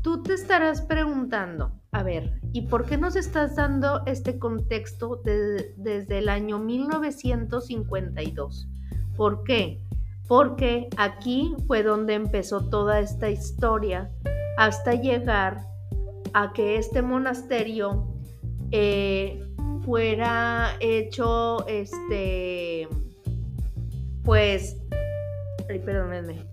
[0.01, 6.17] tú te estarás preguntando, a ver, ¿y por qué nos estás dando este contexto desde
[6.17, 8.67] el año 1952?
[9.15, 9.85] ¿Por qué?
[10.27, 14.09] Porque aquí fue donde empezó toda esta historia
[14.57, 15.61] hasta llegar
[16.33, 18.07] a que este monasterio
[18.71, 19.39] eh,
[19.85, 22.87] fuera hecho, este,
[24.23, 24.77] pues,
[25.69, 26.50] ay, perdónenme,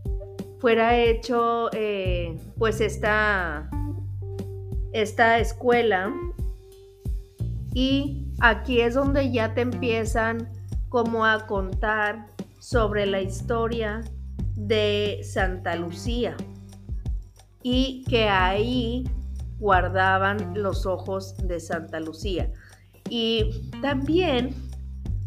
[0.60, 3.70] fuera hecho eh, pues esta,
[4.92, 6.12] esta escuela
[7.74, 10.48] y aquí es donde ya te empiezan
[10.88, 12.26] como a contar
[12.58, 14.00] sobre la historia
[14.56, 16.36] de Santa Lucía
[17.62, 19.04] y que ahí
[19.58, 22.50] guardaban los ojos de Santa Lucía.
[23.10, 24.54] Y también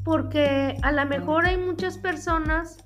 [0.03, 2.77] porque a lo mejor hay muchas personas,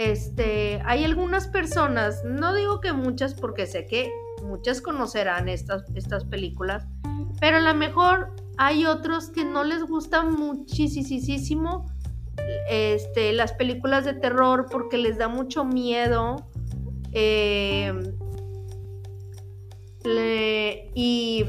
[0.00, 4.10] este, hay algunas personas, no digo que muchas porque sé que
[4.42, 6.86] muchas conocerán estas, estas películas,
[7.38, 11.84] pero a lo mejor hay otros que no les gustan muchísimo
[12.70, 16.46] este, las películas de terror porque les da mucho miedo.
[17.12, 17.92] Eh,
[20.94, 21.44] y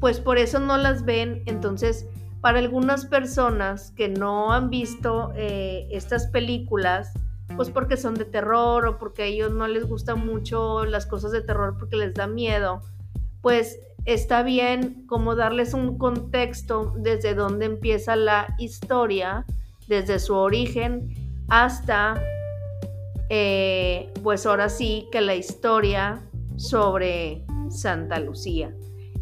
[0.00, 1.44] pues por eso no las ven.
[1.46, 2.08] Entonces,
[2.40, 7.12] para algunas personas que no han visto eh, estas películas,
[7.58, 11.32] pues porque son de terror o porque a ellos no les gustan mucho las cosas
[11.32, 12.82] de terror porque les da miedo,
[13.42, 19.44] pues está bien como darles un contexto desde donde empieza la historia,
[19.88, 21.12] desde su origen
[21.48, 22.22] hasta,
[23.28, 26.22] eh, pues ahora sí que la historia
[26.54, 28.72] sobre Santa Lucía.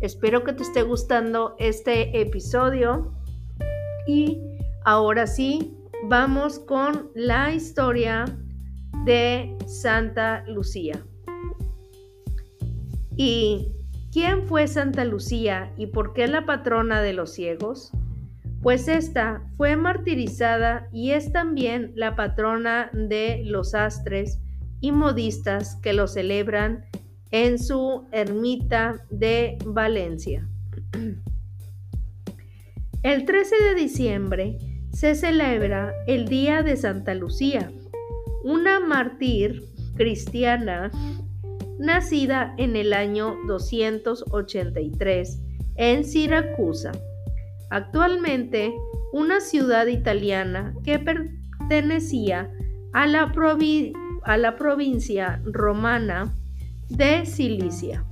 [0.03, 3.15] Espero que te esté gustando este episodio
[4.07, 4.39] y
[4.85, 8.25] ahora sí, vamos con la historia
[9.05, 11.05] de Santa Lucía.
[13.17, 13.69] ¿Y
[14.13, 17.93] quién fue Santa Lucía y por qué la patrona de los ciegos?
[18.63, 24.41] Pues esta fue martirizada y es también la patrona de los astres
[24.81, 26.85] y modistas que lo celebran
[27.31, 30.49] en su ermita de Valencia.
[33.03, 34.59] El 13 de diciembre
[34.97, 37.71] se celebra el Día de Santa Lucía,
[38.45, 39.63] una mártir
[39.95, 40.91] cristiana
[41.79, 45.39] nacida en el año 283
[45.75, 46.93] en Siracusa,
[47.69, 48.73] actualmente
[49.13, 52.51] una ciudad italiana que pertenecía
[52.95, 53.35] a la,
[54.23, 56.35] a la provincia romana
[56.89, 58.03] de Cilicia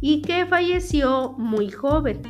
[0.00, 2.20] y que falleció muy joven,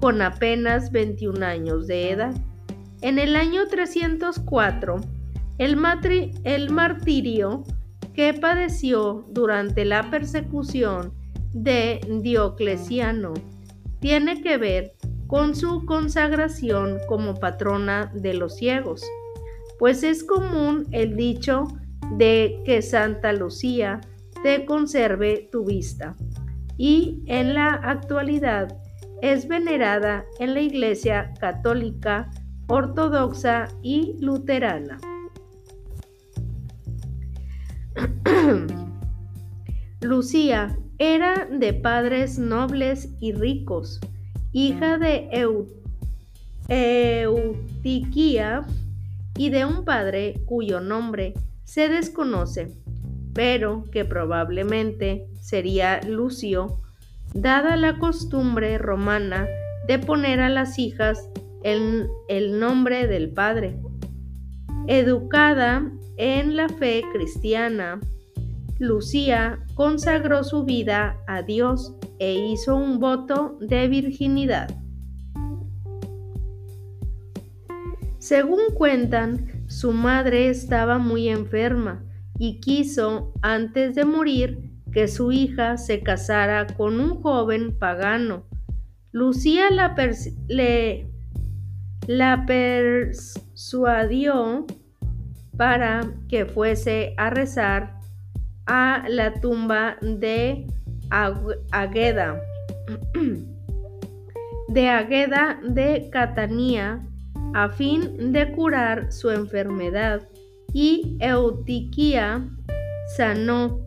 [0.00, 2.34] con apenas 21 años de edad.
[3.00, 5.00] En el año 304,
[5.58, 5.78] el,
[6.44, 7.64] el martirio
[8.14, 11.12] que padeció durante la persecución
[11.52, 13.34] de Diocleciano
[14.00, 14.92] tiene que ver
[15.28, 19.04] con su consagración como patrona de los ciegos,
[19.78, 21.68] pues es común el dicho
[22.16, 24.00] de que Santa Lucía
[24.42, 26.16] te conserve tu vista.
[26.76, 28.76] Y en la actualidad
[29.20, 32.30] es venerada en la Iglesia Católica,
[32.68, 34.98] Ortodoxa y Luterana.
[40.00, 44.00] Lucía era de padres nobles y ricos,
[44.52, 45.28] hija de
[46.68, 48.64] Eutiquía
[49.36, 52.76] y de un padre cuyo nombre se desconoce
[53.38, 56.80] pero que probablemente sería Lucio,
[57.34, 59.46] dada la costumbre romana
[59.86, 61.28] de poner a las hijas
[61.64, 63.78] en el nombre del padre.
[64.86, 68.00] Educada en la fe cristiana,
[68.78, 74.68] Lucía consagró su vida a Dios e hizo un voto de virginidad.
[78.18, 82.04] Según cuentan, su madre estaba muy enferma
[82.38, 88.44] y quiso, antes de morir, que su hija se casara con un joven pagano.
[89.12, 89.68] Lucía
[90.48, 91.10] le,
[92.08, 94.66] la persuadió
[95.58, 98.00] para que fuese a rezar
[98.66, 100.66] a la tumba de
[101.10, 102.40] Agueda,
[104.68, 107.06] de Agueda de Catanía,
[107.52, 110.26] a fin de curar su enfermedad.
[110.72, 112.48] Y Eutiquía
[113.16, 113.80] sanó.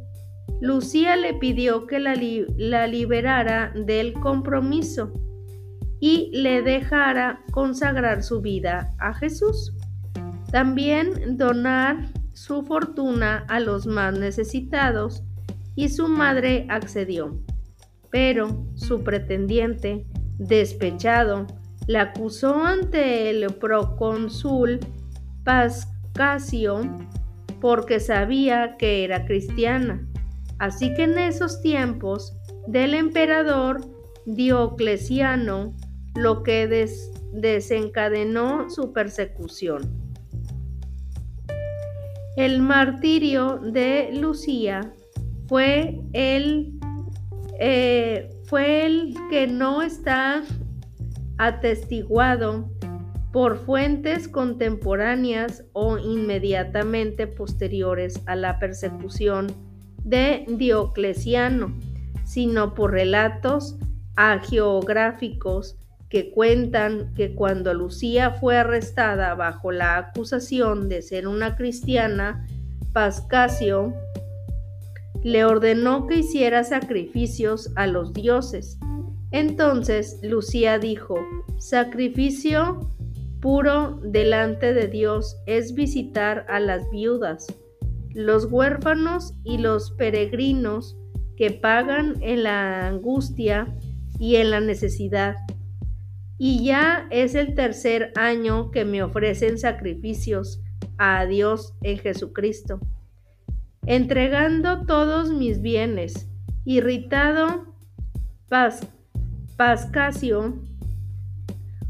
[0.62, 2.14] Lucía le pidió que la,
[2.58, 5.12] la liberara del compromiso
[6.02, 9.74] y le dejara consagrar su vida a Jesús.
[10.52, 15.24] También donar su fortuna a los más necesitados
[15.76, 17.40] y su madre accedió.
[18.10, 20.06] Pero su pretendiente,
[20.38, 21.46] despechado,
[21.88, 24.80] la acusó ante el procónsul
[25.44, 26.82] Paz Casio
[27.62, 30.08] porque sabía que era cristiana.
[30.58, 32.36] Así que en esos tiempos
[32.68, 33.82] del emperador
[34.26, 35.76] Diocleciano,
[36.16, 36.68] lo que
[37.32, 39.82] desencadenó su persecución.
[42.38, 44.94] El martirio de Lucía
[45.48, 46.74] fue el
[47.60, 50.44] eh, fue el que no está
[51.38, 52.70] atestiguado
[53.32, 59.48] por fuentes contemporáneas o inmediatamente posteriores a la persecución
[60.04, 61.74] de Diocleciano,
[62.26, 63.78] sino por relatos
[64.16, 65.78] agiográficos
[66.12, 72.46] que cuentan que cuando Lucía fue arrestada bajo la acusación de ser una cristiana,
[72.92, 73.94] Pascasio
[75.24, 78.78] le ordenó que hiciera sacrificios a los dioses.
[79.32, 81.16] Entonces Lucía dijo,
[81.58, 82.92] sacrificio
[83.40, 87.48] puro delante de Dios es visitar a las viudas,
[88.14, 90.98] los huérfanos y los peregrinos
[91.38, 93.74] que pagan en la angustia
[94.20, 95.38] y en la necesidad.
[96.44, 100.60] Y ya es el tercer año que me ofrecen sacrificios
[100.98, 102.80] a Dios en Jesucristo
[103.86, 106.28] entregando todos mis bienes.
[106.66, 107.66] Irritado,
[109.58, 110.56] Pascasio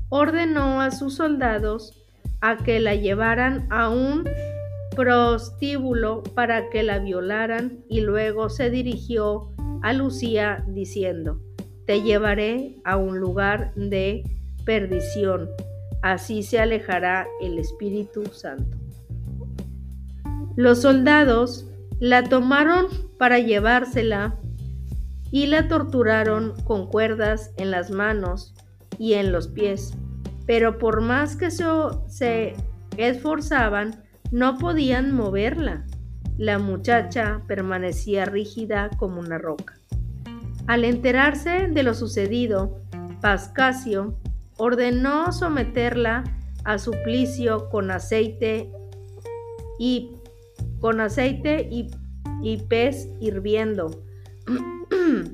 [0.09, 2.05] ordenó a sus soldados
[2.41, 4.23] a que la llevaran a un
[4.95, 9.51] prostíbulo para que la violaran y luego se dirigió
[9.83, 11.39] a Lucía diciendo,
[11.85, 14.23] te llevaré a un lugar de
[14.65, 15.49] perdición,
[16.01, 18.77] así se alejará el Espíritu Santo.
[20.55, 21.67] Los soldados
[21.99, 22.87] la tomaron
[23.17, 24.35] para llevársela
[25.31, 28.53] y la torturaron con cuerdas en las manos
[28.97, 29.93] y en los pies.
[30.45, 32.55] Pero por más que se
[32.97, 35.85] esforzaban, no podían moverla.
[36.37, 39.75] La muchacha permanecía rígida como una roca.
[40.67, 42.81] Al enterarse de lo sucedido,
[43.21, 44.17] Pascasio
[44.63, 46.23] ordenó someterla
[46.65, 48.71] a suplicio con aceite
[49.79, 50.11] y
[50.79, 54.03] con aceite y, pez hirviendo.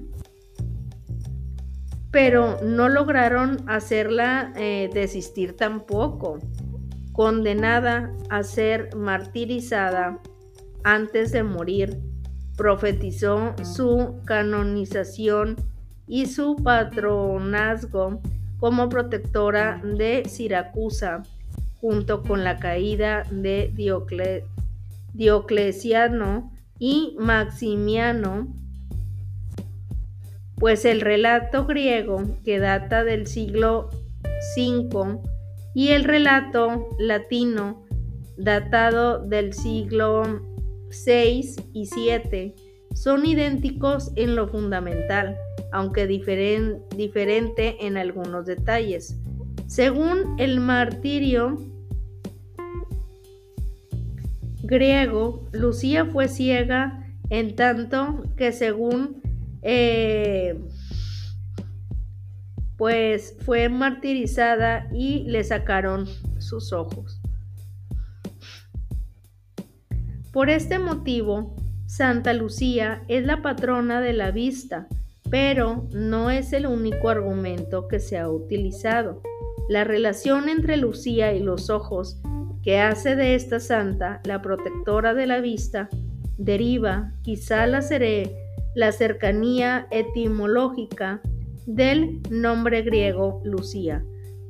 [2.11, 6.39] Pero no lograron hacerla eh, desistir tampoco,
[7.11, 10.21] condenada a ser martirizada
[10.85, 11.99] antes de morir.
[12.55, 15.57] Profetizó su canonización
[16.07, 18.21] y su patronazgo
[18.59, 21.23] como protectora de Siracusa,
[21.79, 24.57] junto con la caída de Diocleciano
[25.17, 28.53] Diocleciano y Maximiano,
[30.59, 33.89] pues el relato griego que data del siglo
[34.55, 35.19] V
[35.73, 37.83] y el relato latino
[38.37, 40.21] datado del siglo
[41.05, 42.55] VI y VII
[42.93, 45.35] son idénticos en lo fundamental,
[45.71, 49.17] aunque diferente en algunos detalles.
[49.67, 51.57] Según el martirio
[54.63, 59.21] griego, Lucía fue ciega en tanto que según
[59.61, 60.57] eh,
[62.77, 66.07] pues fue martirizada y le sacaron
[66.37, 67.19] sus ojos.
[70.31, 71.55] Por este motivo,
[71.87, 74.87] Santa Lucía es la patrona de la vista,
[75.29, 79.21] pero no es el único argumento que se ha utilizado.
[79.69, 82.21] La relación entre Lucía y los ojos
[82.67, 85.87] que hace de esta santa la protectora de la vista,
[86.37, 87.81] deriva quizá la,
[88.75, 91.21] la cercanía etimológica
[91.65, 94.03] del nombre griego Lucía,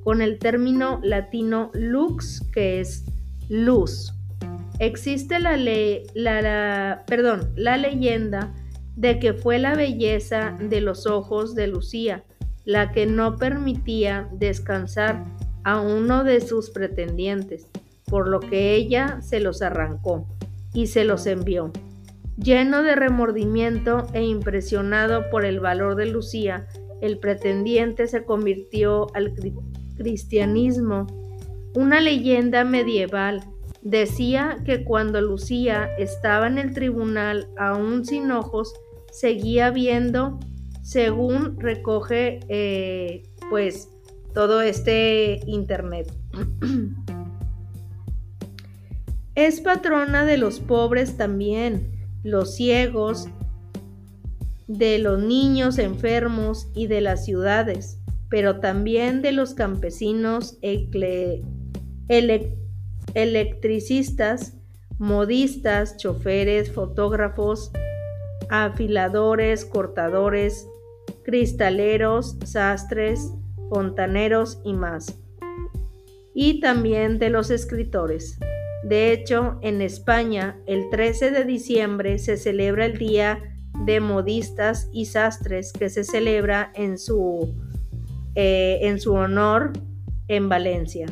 [0.03, 3.05] con el término latino lux, que es
[3.49, 4.13] luz.
[4.79, 5.55] Existe la,
[6.15, 8.51] la, perdón, la leyenda
[8.97, 12.25] de que fue la belleza de los ojos de Lucía
[12.65, 15.23] la que no permitía descansar
[15.63, 17.65] a uno de sus pretendientes
[18.09, 20.27] por lo que ella se los arrancó
[20.73, 21.71] y se los envió.
[22.35, 26.67] Lleno de remordimiento e impresionado por el valor de Lucía,
[26.99, 29.33] el pretendiente se convirtió al
[29.95, 31.07] cristianismo.
[31.73, 33.45] Una leyenda medieval
[33.81, 38.73] decía que cuando Lucía estaba en el tribunal aún sin ojos,
[39.11, 40.39] seguía viendo,
[40.81, 43.89] según recoge eh, pues
[44.33, 46.11] todo este internet.
[49.35, 51.91] Es patrona de los pobres también,
[52.23, 53.27] los ciegos,
[54.67, 57.99] de los niños enfermos y de las ciudades,
[58.29, 60.57] pero también de los campesinos
[63.13, 64.53] electricistas,
[64.97, 67.71] modistas, choferes, fotógrafos,
[68.49, 70.67] afiladores, cortadores,
[71.23, 73.31] cristaleros, sastres,
[73.69, 75.19] fontaneros y más.
[76.33, 78.39] Y también de los escritores.
[78.83, 83.41] De hecho, en España, el 13 de diciembre se celebra el Día
[83.85, 87.53] de modistas y sastres que se celebra en su,
[88.35, 89.73] eh, en su honor
[90.27, 91.07] en Valencia.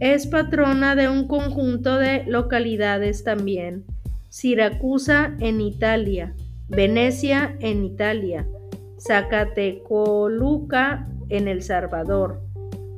[0.00, 3.84] Es patrona de un conjunto de localidades también.
[4.28, 6.36] Siracusa en Italia,
[6.68, 8.46] Venecia en Italia,
[8.98, 12.40] Zacatecoluca en El Salvador,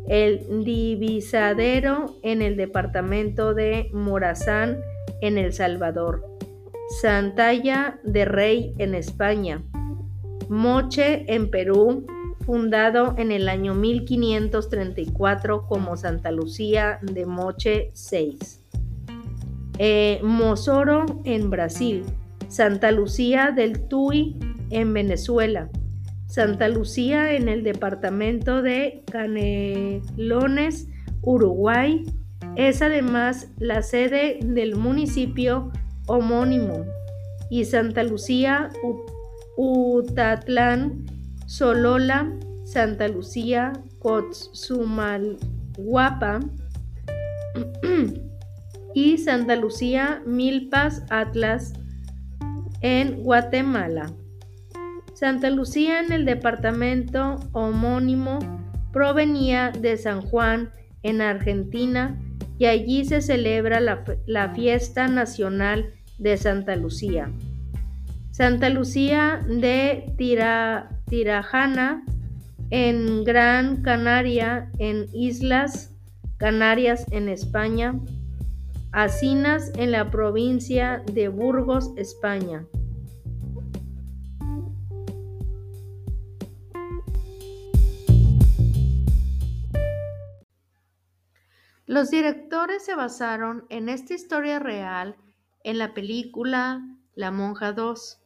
[0.08, 4.78] el Divisadero en el departamento de Morazán
[5.22, 6.36] en El Salvador,
[7.00, 9.62] Santalla de Rey en España,
[10.48, 12.04] Moche en Perú,
[12.50, 18.60] fundado en el año 1534 como Santa Lucía de Moche 6.
[19.78, 22.02] Eh, Mosoro en Brasil,
[22.48, 24.36] Santa Lucía del Tuy
[24.70, 25.68] en Venezuela,
[26.26, 30.88] Santa Lucía en el departamento de Canelones,
[31.22, 32.04] Uruguay,
[32.56, 35.70] es además la sede del municipio
[36.08, 36.84] homónimo,
[37.48, 38.70] y Santa Lucía
[39.56, 41.19] Utatlán
[41.50, 42.30] Solola,
[42.62, 46.38] Santa Lucía, Cotzumalguapa
[48.94, 51.72] y Santa Lucía, Milpas, Atlas
[52.82, 54.12] en Guatemala.
[55.12, 58.38] Santa Lucía en el departamento homónimo
[58.92, 60.70] provenía de San Juan
[61.02, 62.16] en Argentina
[62.58, 67.32] y allí se celebra la, la fiesta nacional de Santa Lucía.
[68.30, 72.04] Santa Lucía de Tira, Tirajana,
[72.70, 75.92] en Gran Canaria, en Islas
[76.38, 77.98] Canarias, en España,
[78.92, 82.64] Asinas, en la provincia de Burgos, España.
[91.86, 95.16] Los directores se basaron en esta historia real
[95.64, 96.86] en la película
[97.16, 98.22] La Monja 2.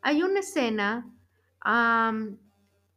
[0.00, 1.12] Hay una escena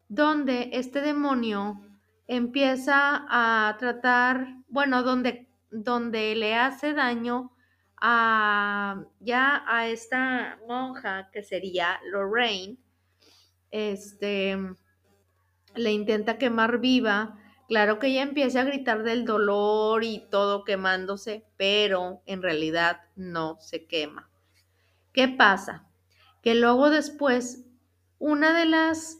[0.07, 1.81] donde este demonio
[2.27, 7.51] empieza a tratar, bueno, donde, donde le hace daño
[8.01, 12.77] a ya a esta monja que sería Lorraine,
[13.71, 14.57] este,
[15.75, 17.37] le intenta quemar viva.
[17.67, 23.57] Claro que ella empieza a gritar del dolor y todo quemándose, pero en realidad no
[23.59, 24.29] se quema.
[25.13, 25.87] ¿Qué pasa?
[26.41, 27.68] Que luego después
[28.19, 29.19] una de las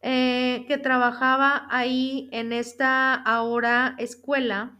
[0.00, 4.78] eh, que trabajaba ahí en esta ahora escuela,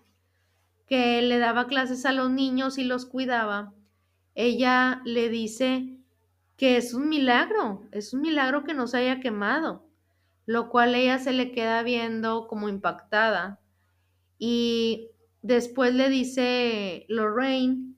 [0.86, 3.74] que le daba clases a los niños y los cuidaba,
[4.34, 5.98] ella le dice
[6.56, 9.86] que es un milagro, es un milagro que no se haya quemado,
[10.46, 13.60] lo cual ella se le queda viendo como impactada.
[14.38, 15.10] Y
[15.42, 17.94] después le dice Lorraine,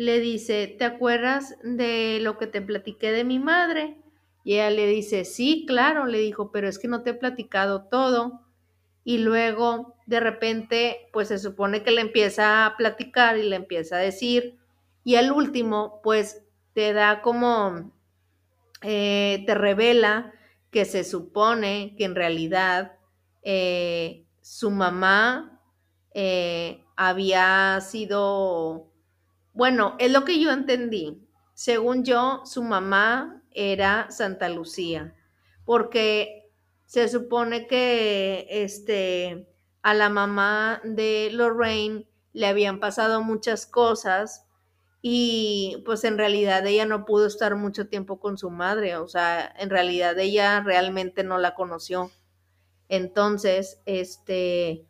[0.00, 3.98] le dice, ¿te acuerdas de lo que te platiqué de mi madre?
[4.44, 7.82] Y ella le dice, sí, claro, le dijo, pero es que no te he platicado
[7.82, 8.40] todo.
[9.04, 13.96] Y luego, de repente, pues se supone que le empieza a platicar y le empieza
[13.96, 14.56] a decir.
[15.04, 17.92] Y al último, pues te da como,
[18.80, 20.32] eh, te revela
[20.70, 22.92] que se supone que en realidad
[23.42, 25.60] eh, su mamá
[26.14, 28.89] eh, había sido
[29.60, 31.22] bueno, es lo que yo entendí.
[31.52, 35.14] Según yo, su mamá era Santa Lucía,
[35.66, 36.50] porque
[36.86, 39.52] se supone que este,
[39.82, 44.46] a la mamá de Lorraine le habían pasado muchas cosas
[45.02, 49.54] y pues en realidad ella no pudo estar mucho tiempo con su madre, o sea,
[49.58, 52.10] en realidad ella realmente no la conoció.
[52.88, 54.86] Entonces, este,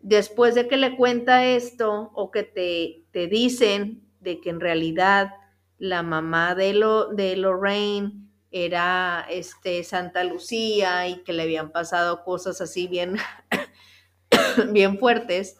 [0.00, 5.32] después de que le cuenta esto o que te, te dicen de que en realidad
[5.78, 8.12] la mamá de, lo, de Lorraine
[8.50, 13.16] era este, Santa Lucía y que le habían pasado cosas así bien,
[14.72, 15.58] bien fuertes,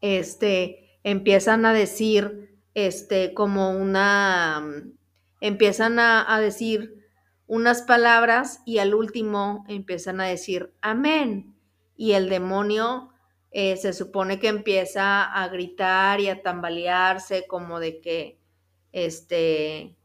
[0.00, 4.64] este, empiezan a decir, este, como una,
[5.40, 6.94] empiezan a, a decir
[7.46, 11.59] unas palabras y al último empiezan a decir amén
[12.00, 13.10] y el demonio
[13.50, 18.40] eh, se supone que empieza a gritar y a tambalearse como de que,
[18.90, 19.98] este,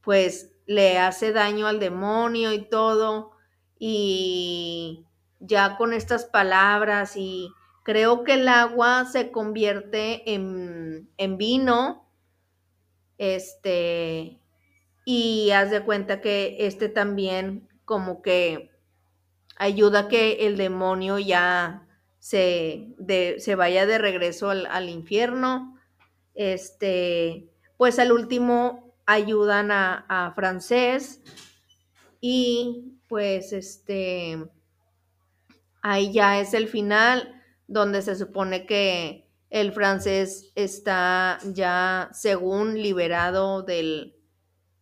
[0.00, 3.30] pues le hace daño al demonio y todo.
[3.78, 5.04] Y
[5.38, 7.52] ya con estas palabras y
[7.84, 12.10] creo que el agua se convierte en, en vino,
[13.16, 14.40] este,
[15.04, 18.72] y haz de cuenta que este también como que
[19.58, 21.86] ayuda que el demonio ya
[22.18, 22.94] se,
[23.38, 25.78] se vaya de regreso al, al, infierno.
[26.34, 31.20] Este, pues al último ayudan a, a Francés
[32.20, 34.48] y pues este,
[35.82, 43.62] ahí ya es el final donde se supone que el francés está ya según liberado
[43.62, 44.14] del,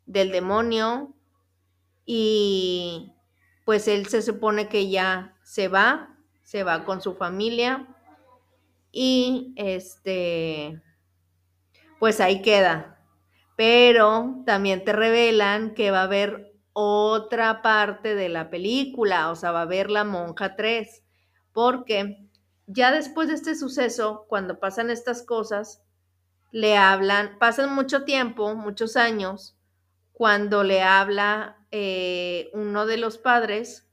[0.07, 1.14] del demonio
[2.05, 3.12] y
[3.67, 7.89] pues él se supone que ya se va, se va con su familia
[8.93, 10.81] y este,
[11.99, 13.05] pues ahí queda.
[13.57, 19.51] Pero también te revelan que va a haber otra parte de la película, o sea,
[19.51, 21.03] va a haber la monja 3,
[21.53, 22.29] porque
[22.69, 25.83] ya después de este suceso, cuando pasan estas cosas,
[26.53, 29.56] le hablan, pasan mucho tiempo, muchos años,
[30.17, 33.87] cuando le habla eh, uno de los padres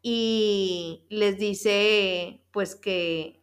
[0.00, 3.42] y les dice pues que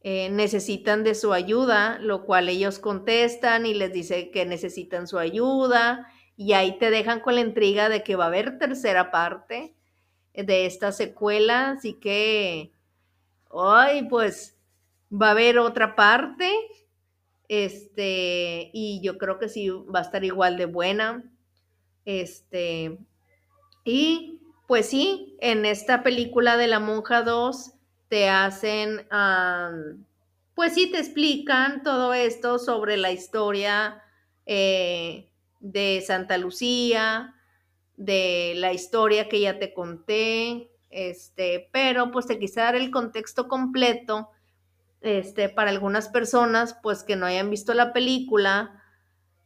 [0.00, 5.18] eh, necesitan de su ayuda, lo cual ellos contestan y les dice que necesitan su
[5.18, 9.76] ayuda y ahí te dejan con la intriga de que va a haber tercera parte
[10.32, 12.72] de esta secuela, así que,
[13.52, 14.58] ay, pues
[15.12, 16.50] va a haber otra parte,
[17.50, 21.24] este, y yo creo que sí va a estar igual de buena,
[22.04, 22.96] este,
[23.84, 27.72] y pues sí, en esta película de La Monja 2
[28.08, 29.04] te hacen,
[30.54, 34.00] pues sí, te explican todo esto sobre la historia
[34.46, 35.28] eh,
[35.58, 37.34] de Santa Lucía,
[37.96, 43.48] de la historia que ya te conté, este, pero pues te quise dar el contexto
[43.48, 44.30] completo,
[45.00, 48.82] este, para algunas personas, pues que no hayan visto la película,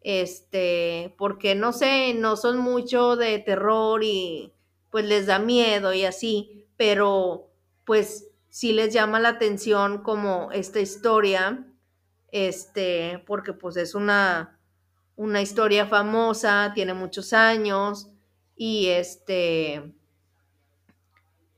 [0.00, 4.52] este, porque no sé, no son mucho de terror y
[4.90, 7.50] pues les da miedo y así, pero
[7.84, 11.66] pues sí les llama la atención como esta historia,
[12.30, 14.60] este, porque pues es una,
[15.16, 18.08] una historia famosa, tiene muchos años
[18.56, 19.94] y este,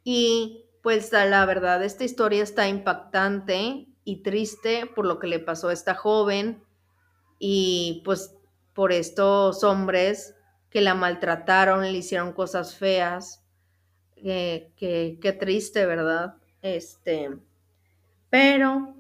[0.04, 5.70] y pues la verdad esta historia está impactante y triste por lo que le pasó
[5.70, 6.62] a esta joven
[7.40, 8.36] y pues
[8.72, 10.36] por estos hombres
[10.70, 13.42] que la maltrataron, le hicieron cosas feas.
[14.14, 16.36] Eh, qué triste, ¿verdad?
[16.62, 17.36] Este,
[18.30, 18.94] pero,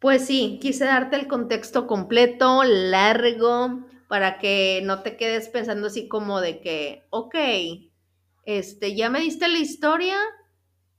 [0.00, 6.08] pues sí, quise darte el contexto completo, largo, para que no te quedes pensando así
[6.08, 7.36] como de que, ok,
[8.46, 10.18] este, ya me diste la historia,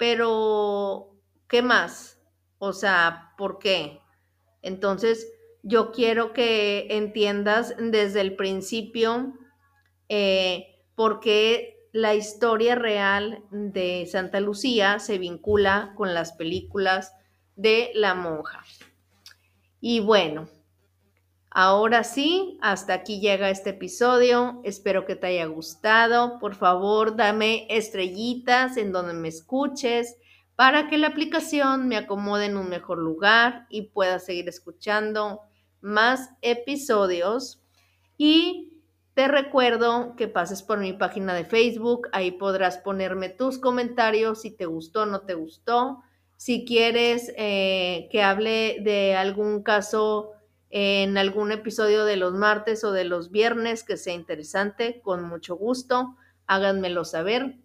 [0.04, 1.16] pero,
[1.48, 2.20] ¿qué más?
[2.58, 4.02] O sea, ¿por qué?
[4.62, 5.32] Entonces,
[5.62, 9.34] yo quiero que entiendas desde el principio
[10.10, 17.16] eh, por qué la historia real de Santa Lucía se vincula con las películas
[17.56, 18.62] de la monja.
[19.80, 20.50] Y bueno,
[21.54, 24.60] ahora sí, hasta aquí llega este episodio.
[24.64, 26.40] Espero que te haya gustado.
[26.40, 30.18] Por favor, dame estrellitas en donde me escuches
[30.56, 35.42] para que la aplicación me acomode en un mejor lugar y pueda seguir escuchando
[35.82, 37.62] más episodios.
[38.18, 38.74] Y
[39.14, 44.52] te recuerdo que pases por mi página de Facebook, ahí podrás ponerme tus comentarios si
[44.52, 46.02] te gustó o no te gustó.
[46.38, 50.32] Si quieres eh, que hable de algún caso
[50.76, 55.56] en algún episodio de los martes o de los viernes que sea interesante, con mucho
[55.56, 56.16] gusto,
[56.48, 57.60] háganmelo saber.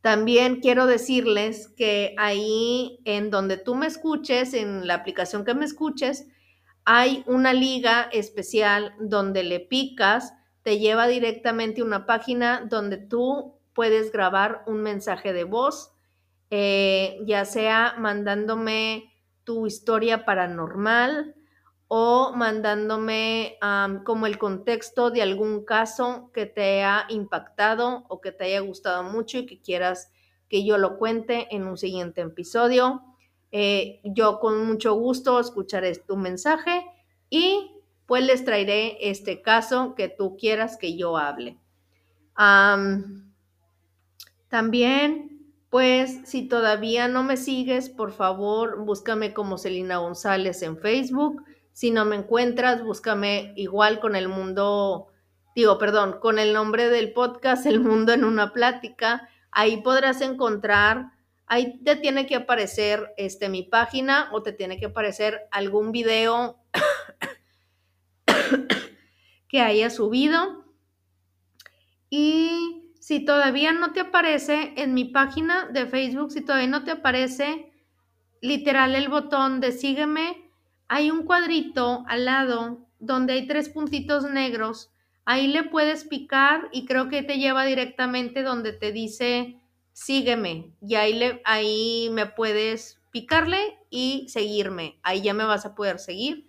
[0.00, 5.64] También quiero decirles que ahí en donde tú me escuches, en la aplicación que me
[5.64, 6.28] escuches,
[6.84, 10.32] hay una liga especial donde le picas,
[10.62, 15.90] te lleva directamente a una página donde tú puedes grabar un mensaje de voz,
[16.50, 19.12] eh, ya sea mandándome
[19.42, 21.34] tu historia paranormal
[21.92, 23.58] o mandándome
[24.04, 29.02] como el contexto de algún caso que te ha impactado o que te haya gustado
[29.02, 30.12] mucho y que quieras
[30.48, 33.02] que yo lo cuente en un siguiente episodio.
[33.50, 36.84] Eh, yo con mucho gusto escucharé tu mensaje
[37.28, 37.72] y
[38.06, 41.58] pues les traeré este caso que tú quieras que yo hable.
[44.48, 51.42] también, pues si todavía no me sigues, por favor, búscame como Celina González en Facebook.
[51.80, 55.06] Si no me encuentras, búscame igual con el mundo,
[55.54, 59.30] digo, perdón, con el nombre del podcast, El Mundo en una Plática.
[59.50, 61.12] Ahí podrás encontrar
[61.46, 66.62] ahí te tiene que aparecer este, mi página o te tiene que aparecer algún video
[69.48, 70.66] que haya subido.
[72.10, 76.90] Y si todavía no te aparece en mi página de Facebook, si todavía no te
[76.90, 77.72] aparece
[78.42, 80.49] literal el botón de sígueme,
[80.92, 84.90] hay un cuadrito al lado donde hay tres puntitos negros.
[85.24, 89.60] Ahí le puedes picar y creo que te lleva directamente donde te dice
[89.92, 90.72] sígueme.
[90.82, 94.98] Y ahí, le, ahí me puedes picarle y seguirme.
[95.04, 96.48] Ahí ya me vas a poder seguir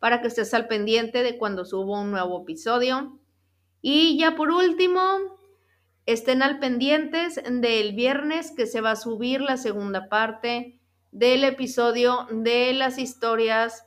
[0.00, 3.20] para que estés al pendiente de cuando subo un nuevo episodio.
[3.80, 5.00] Y ya por último,
[6.04, 10.77] estén al pendientes del viernes que se va a subir la segunda parte
[11.12, 13.84] del episodio de las historias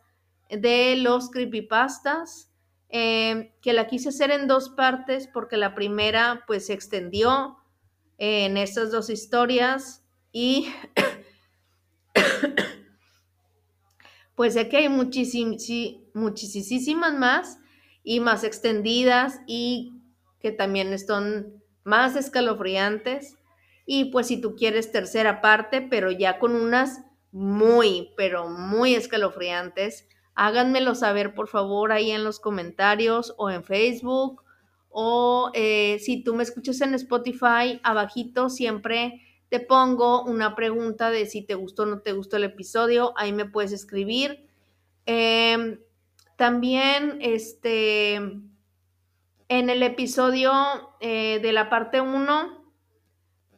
[0.49, 2.49] de los creepypastas,
[2.89, 7.57] eh, que la quise hacer en dos partes porque la primera pues se extendió
[8.17, 10.03] en estas dos historias
[10.33, 10.67] y
[14.35, 17.59] pues sé que hay muchísimas más
[18.03, 19.93] y más extendidas y
[20.39, 23.37] que también son más escalofriantes.
[23.85, 27.01] Y pues si tú quieres tercera parte, pero ya con unas
[27.31, 34.43] muy, pero muy escalofriantes, háganmelo saber por favor ahí en los comentarios o en Facebook.
[34.89, 39.21] O eh, si tú me escuchas en Spotify, abajito siempre
[39.51, 43.13] te pongo una pregunta de si te gustó o no te gustó el episodio.
[43.17, 44.47] Ahí me puedes escribir.
[45.05, 45.79] Em,
[46.37, 50.51] también, este, en el episodio
[51.01, 52.63] eh, de la parte 1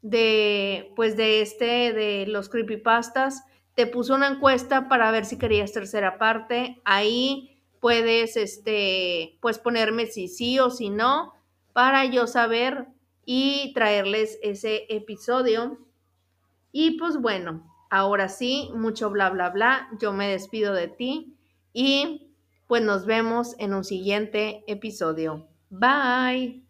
[0.02, 3.44] de, pues de este, de los creepypastas,
[3.76, 6.82] te puso una encuesta para ver si querías tercera parte.
[6.86, 11.34] Ahí puedes, este, pues ponerme si sí o si no,
[11.74, 12.88] para yo saber
[13.26, 15.80] y traerles ese episodio.
[16.72, 19.90] Y pues bueno, ahora sí, mucho bla, bla, bla.
[20.00, 21.36] Yo me despido de ti
[21.74, 22.34] y
[22.68, 25.48] pues nos vemos en un siguiente episodio.
[25.70, 26.63] Bye.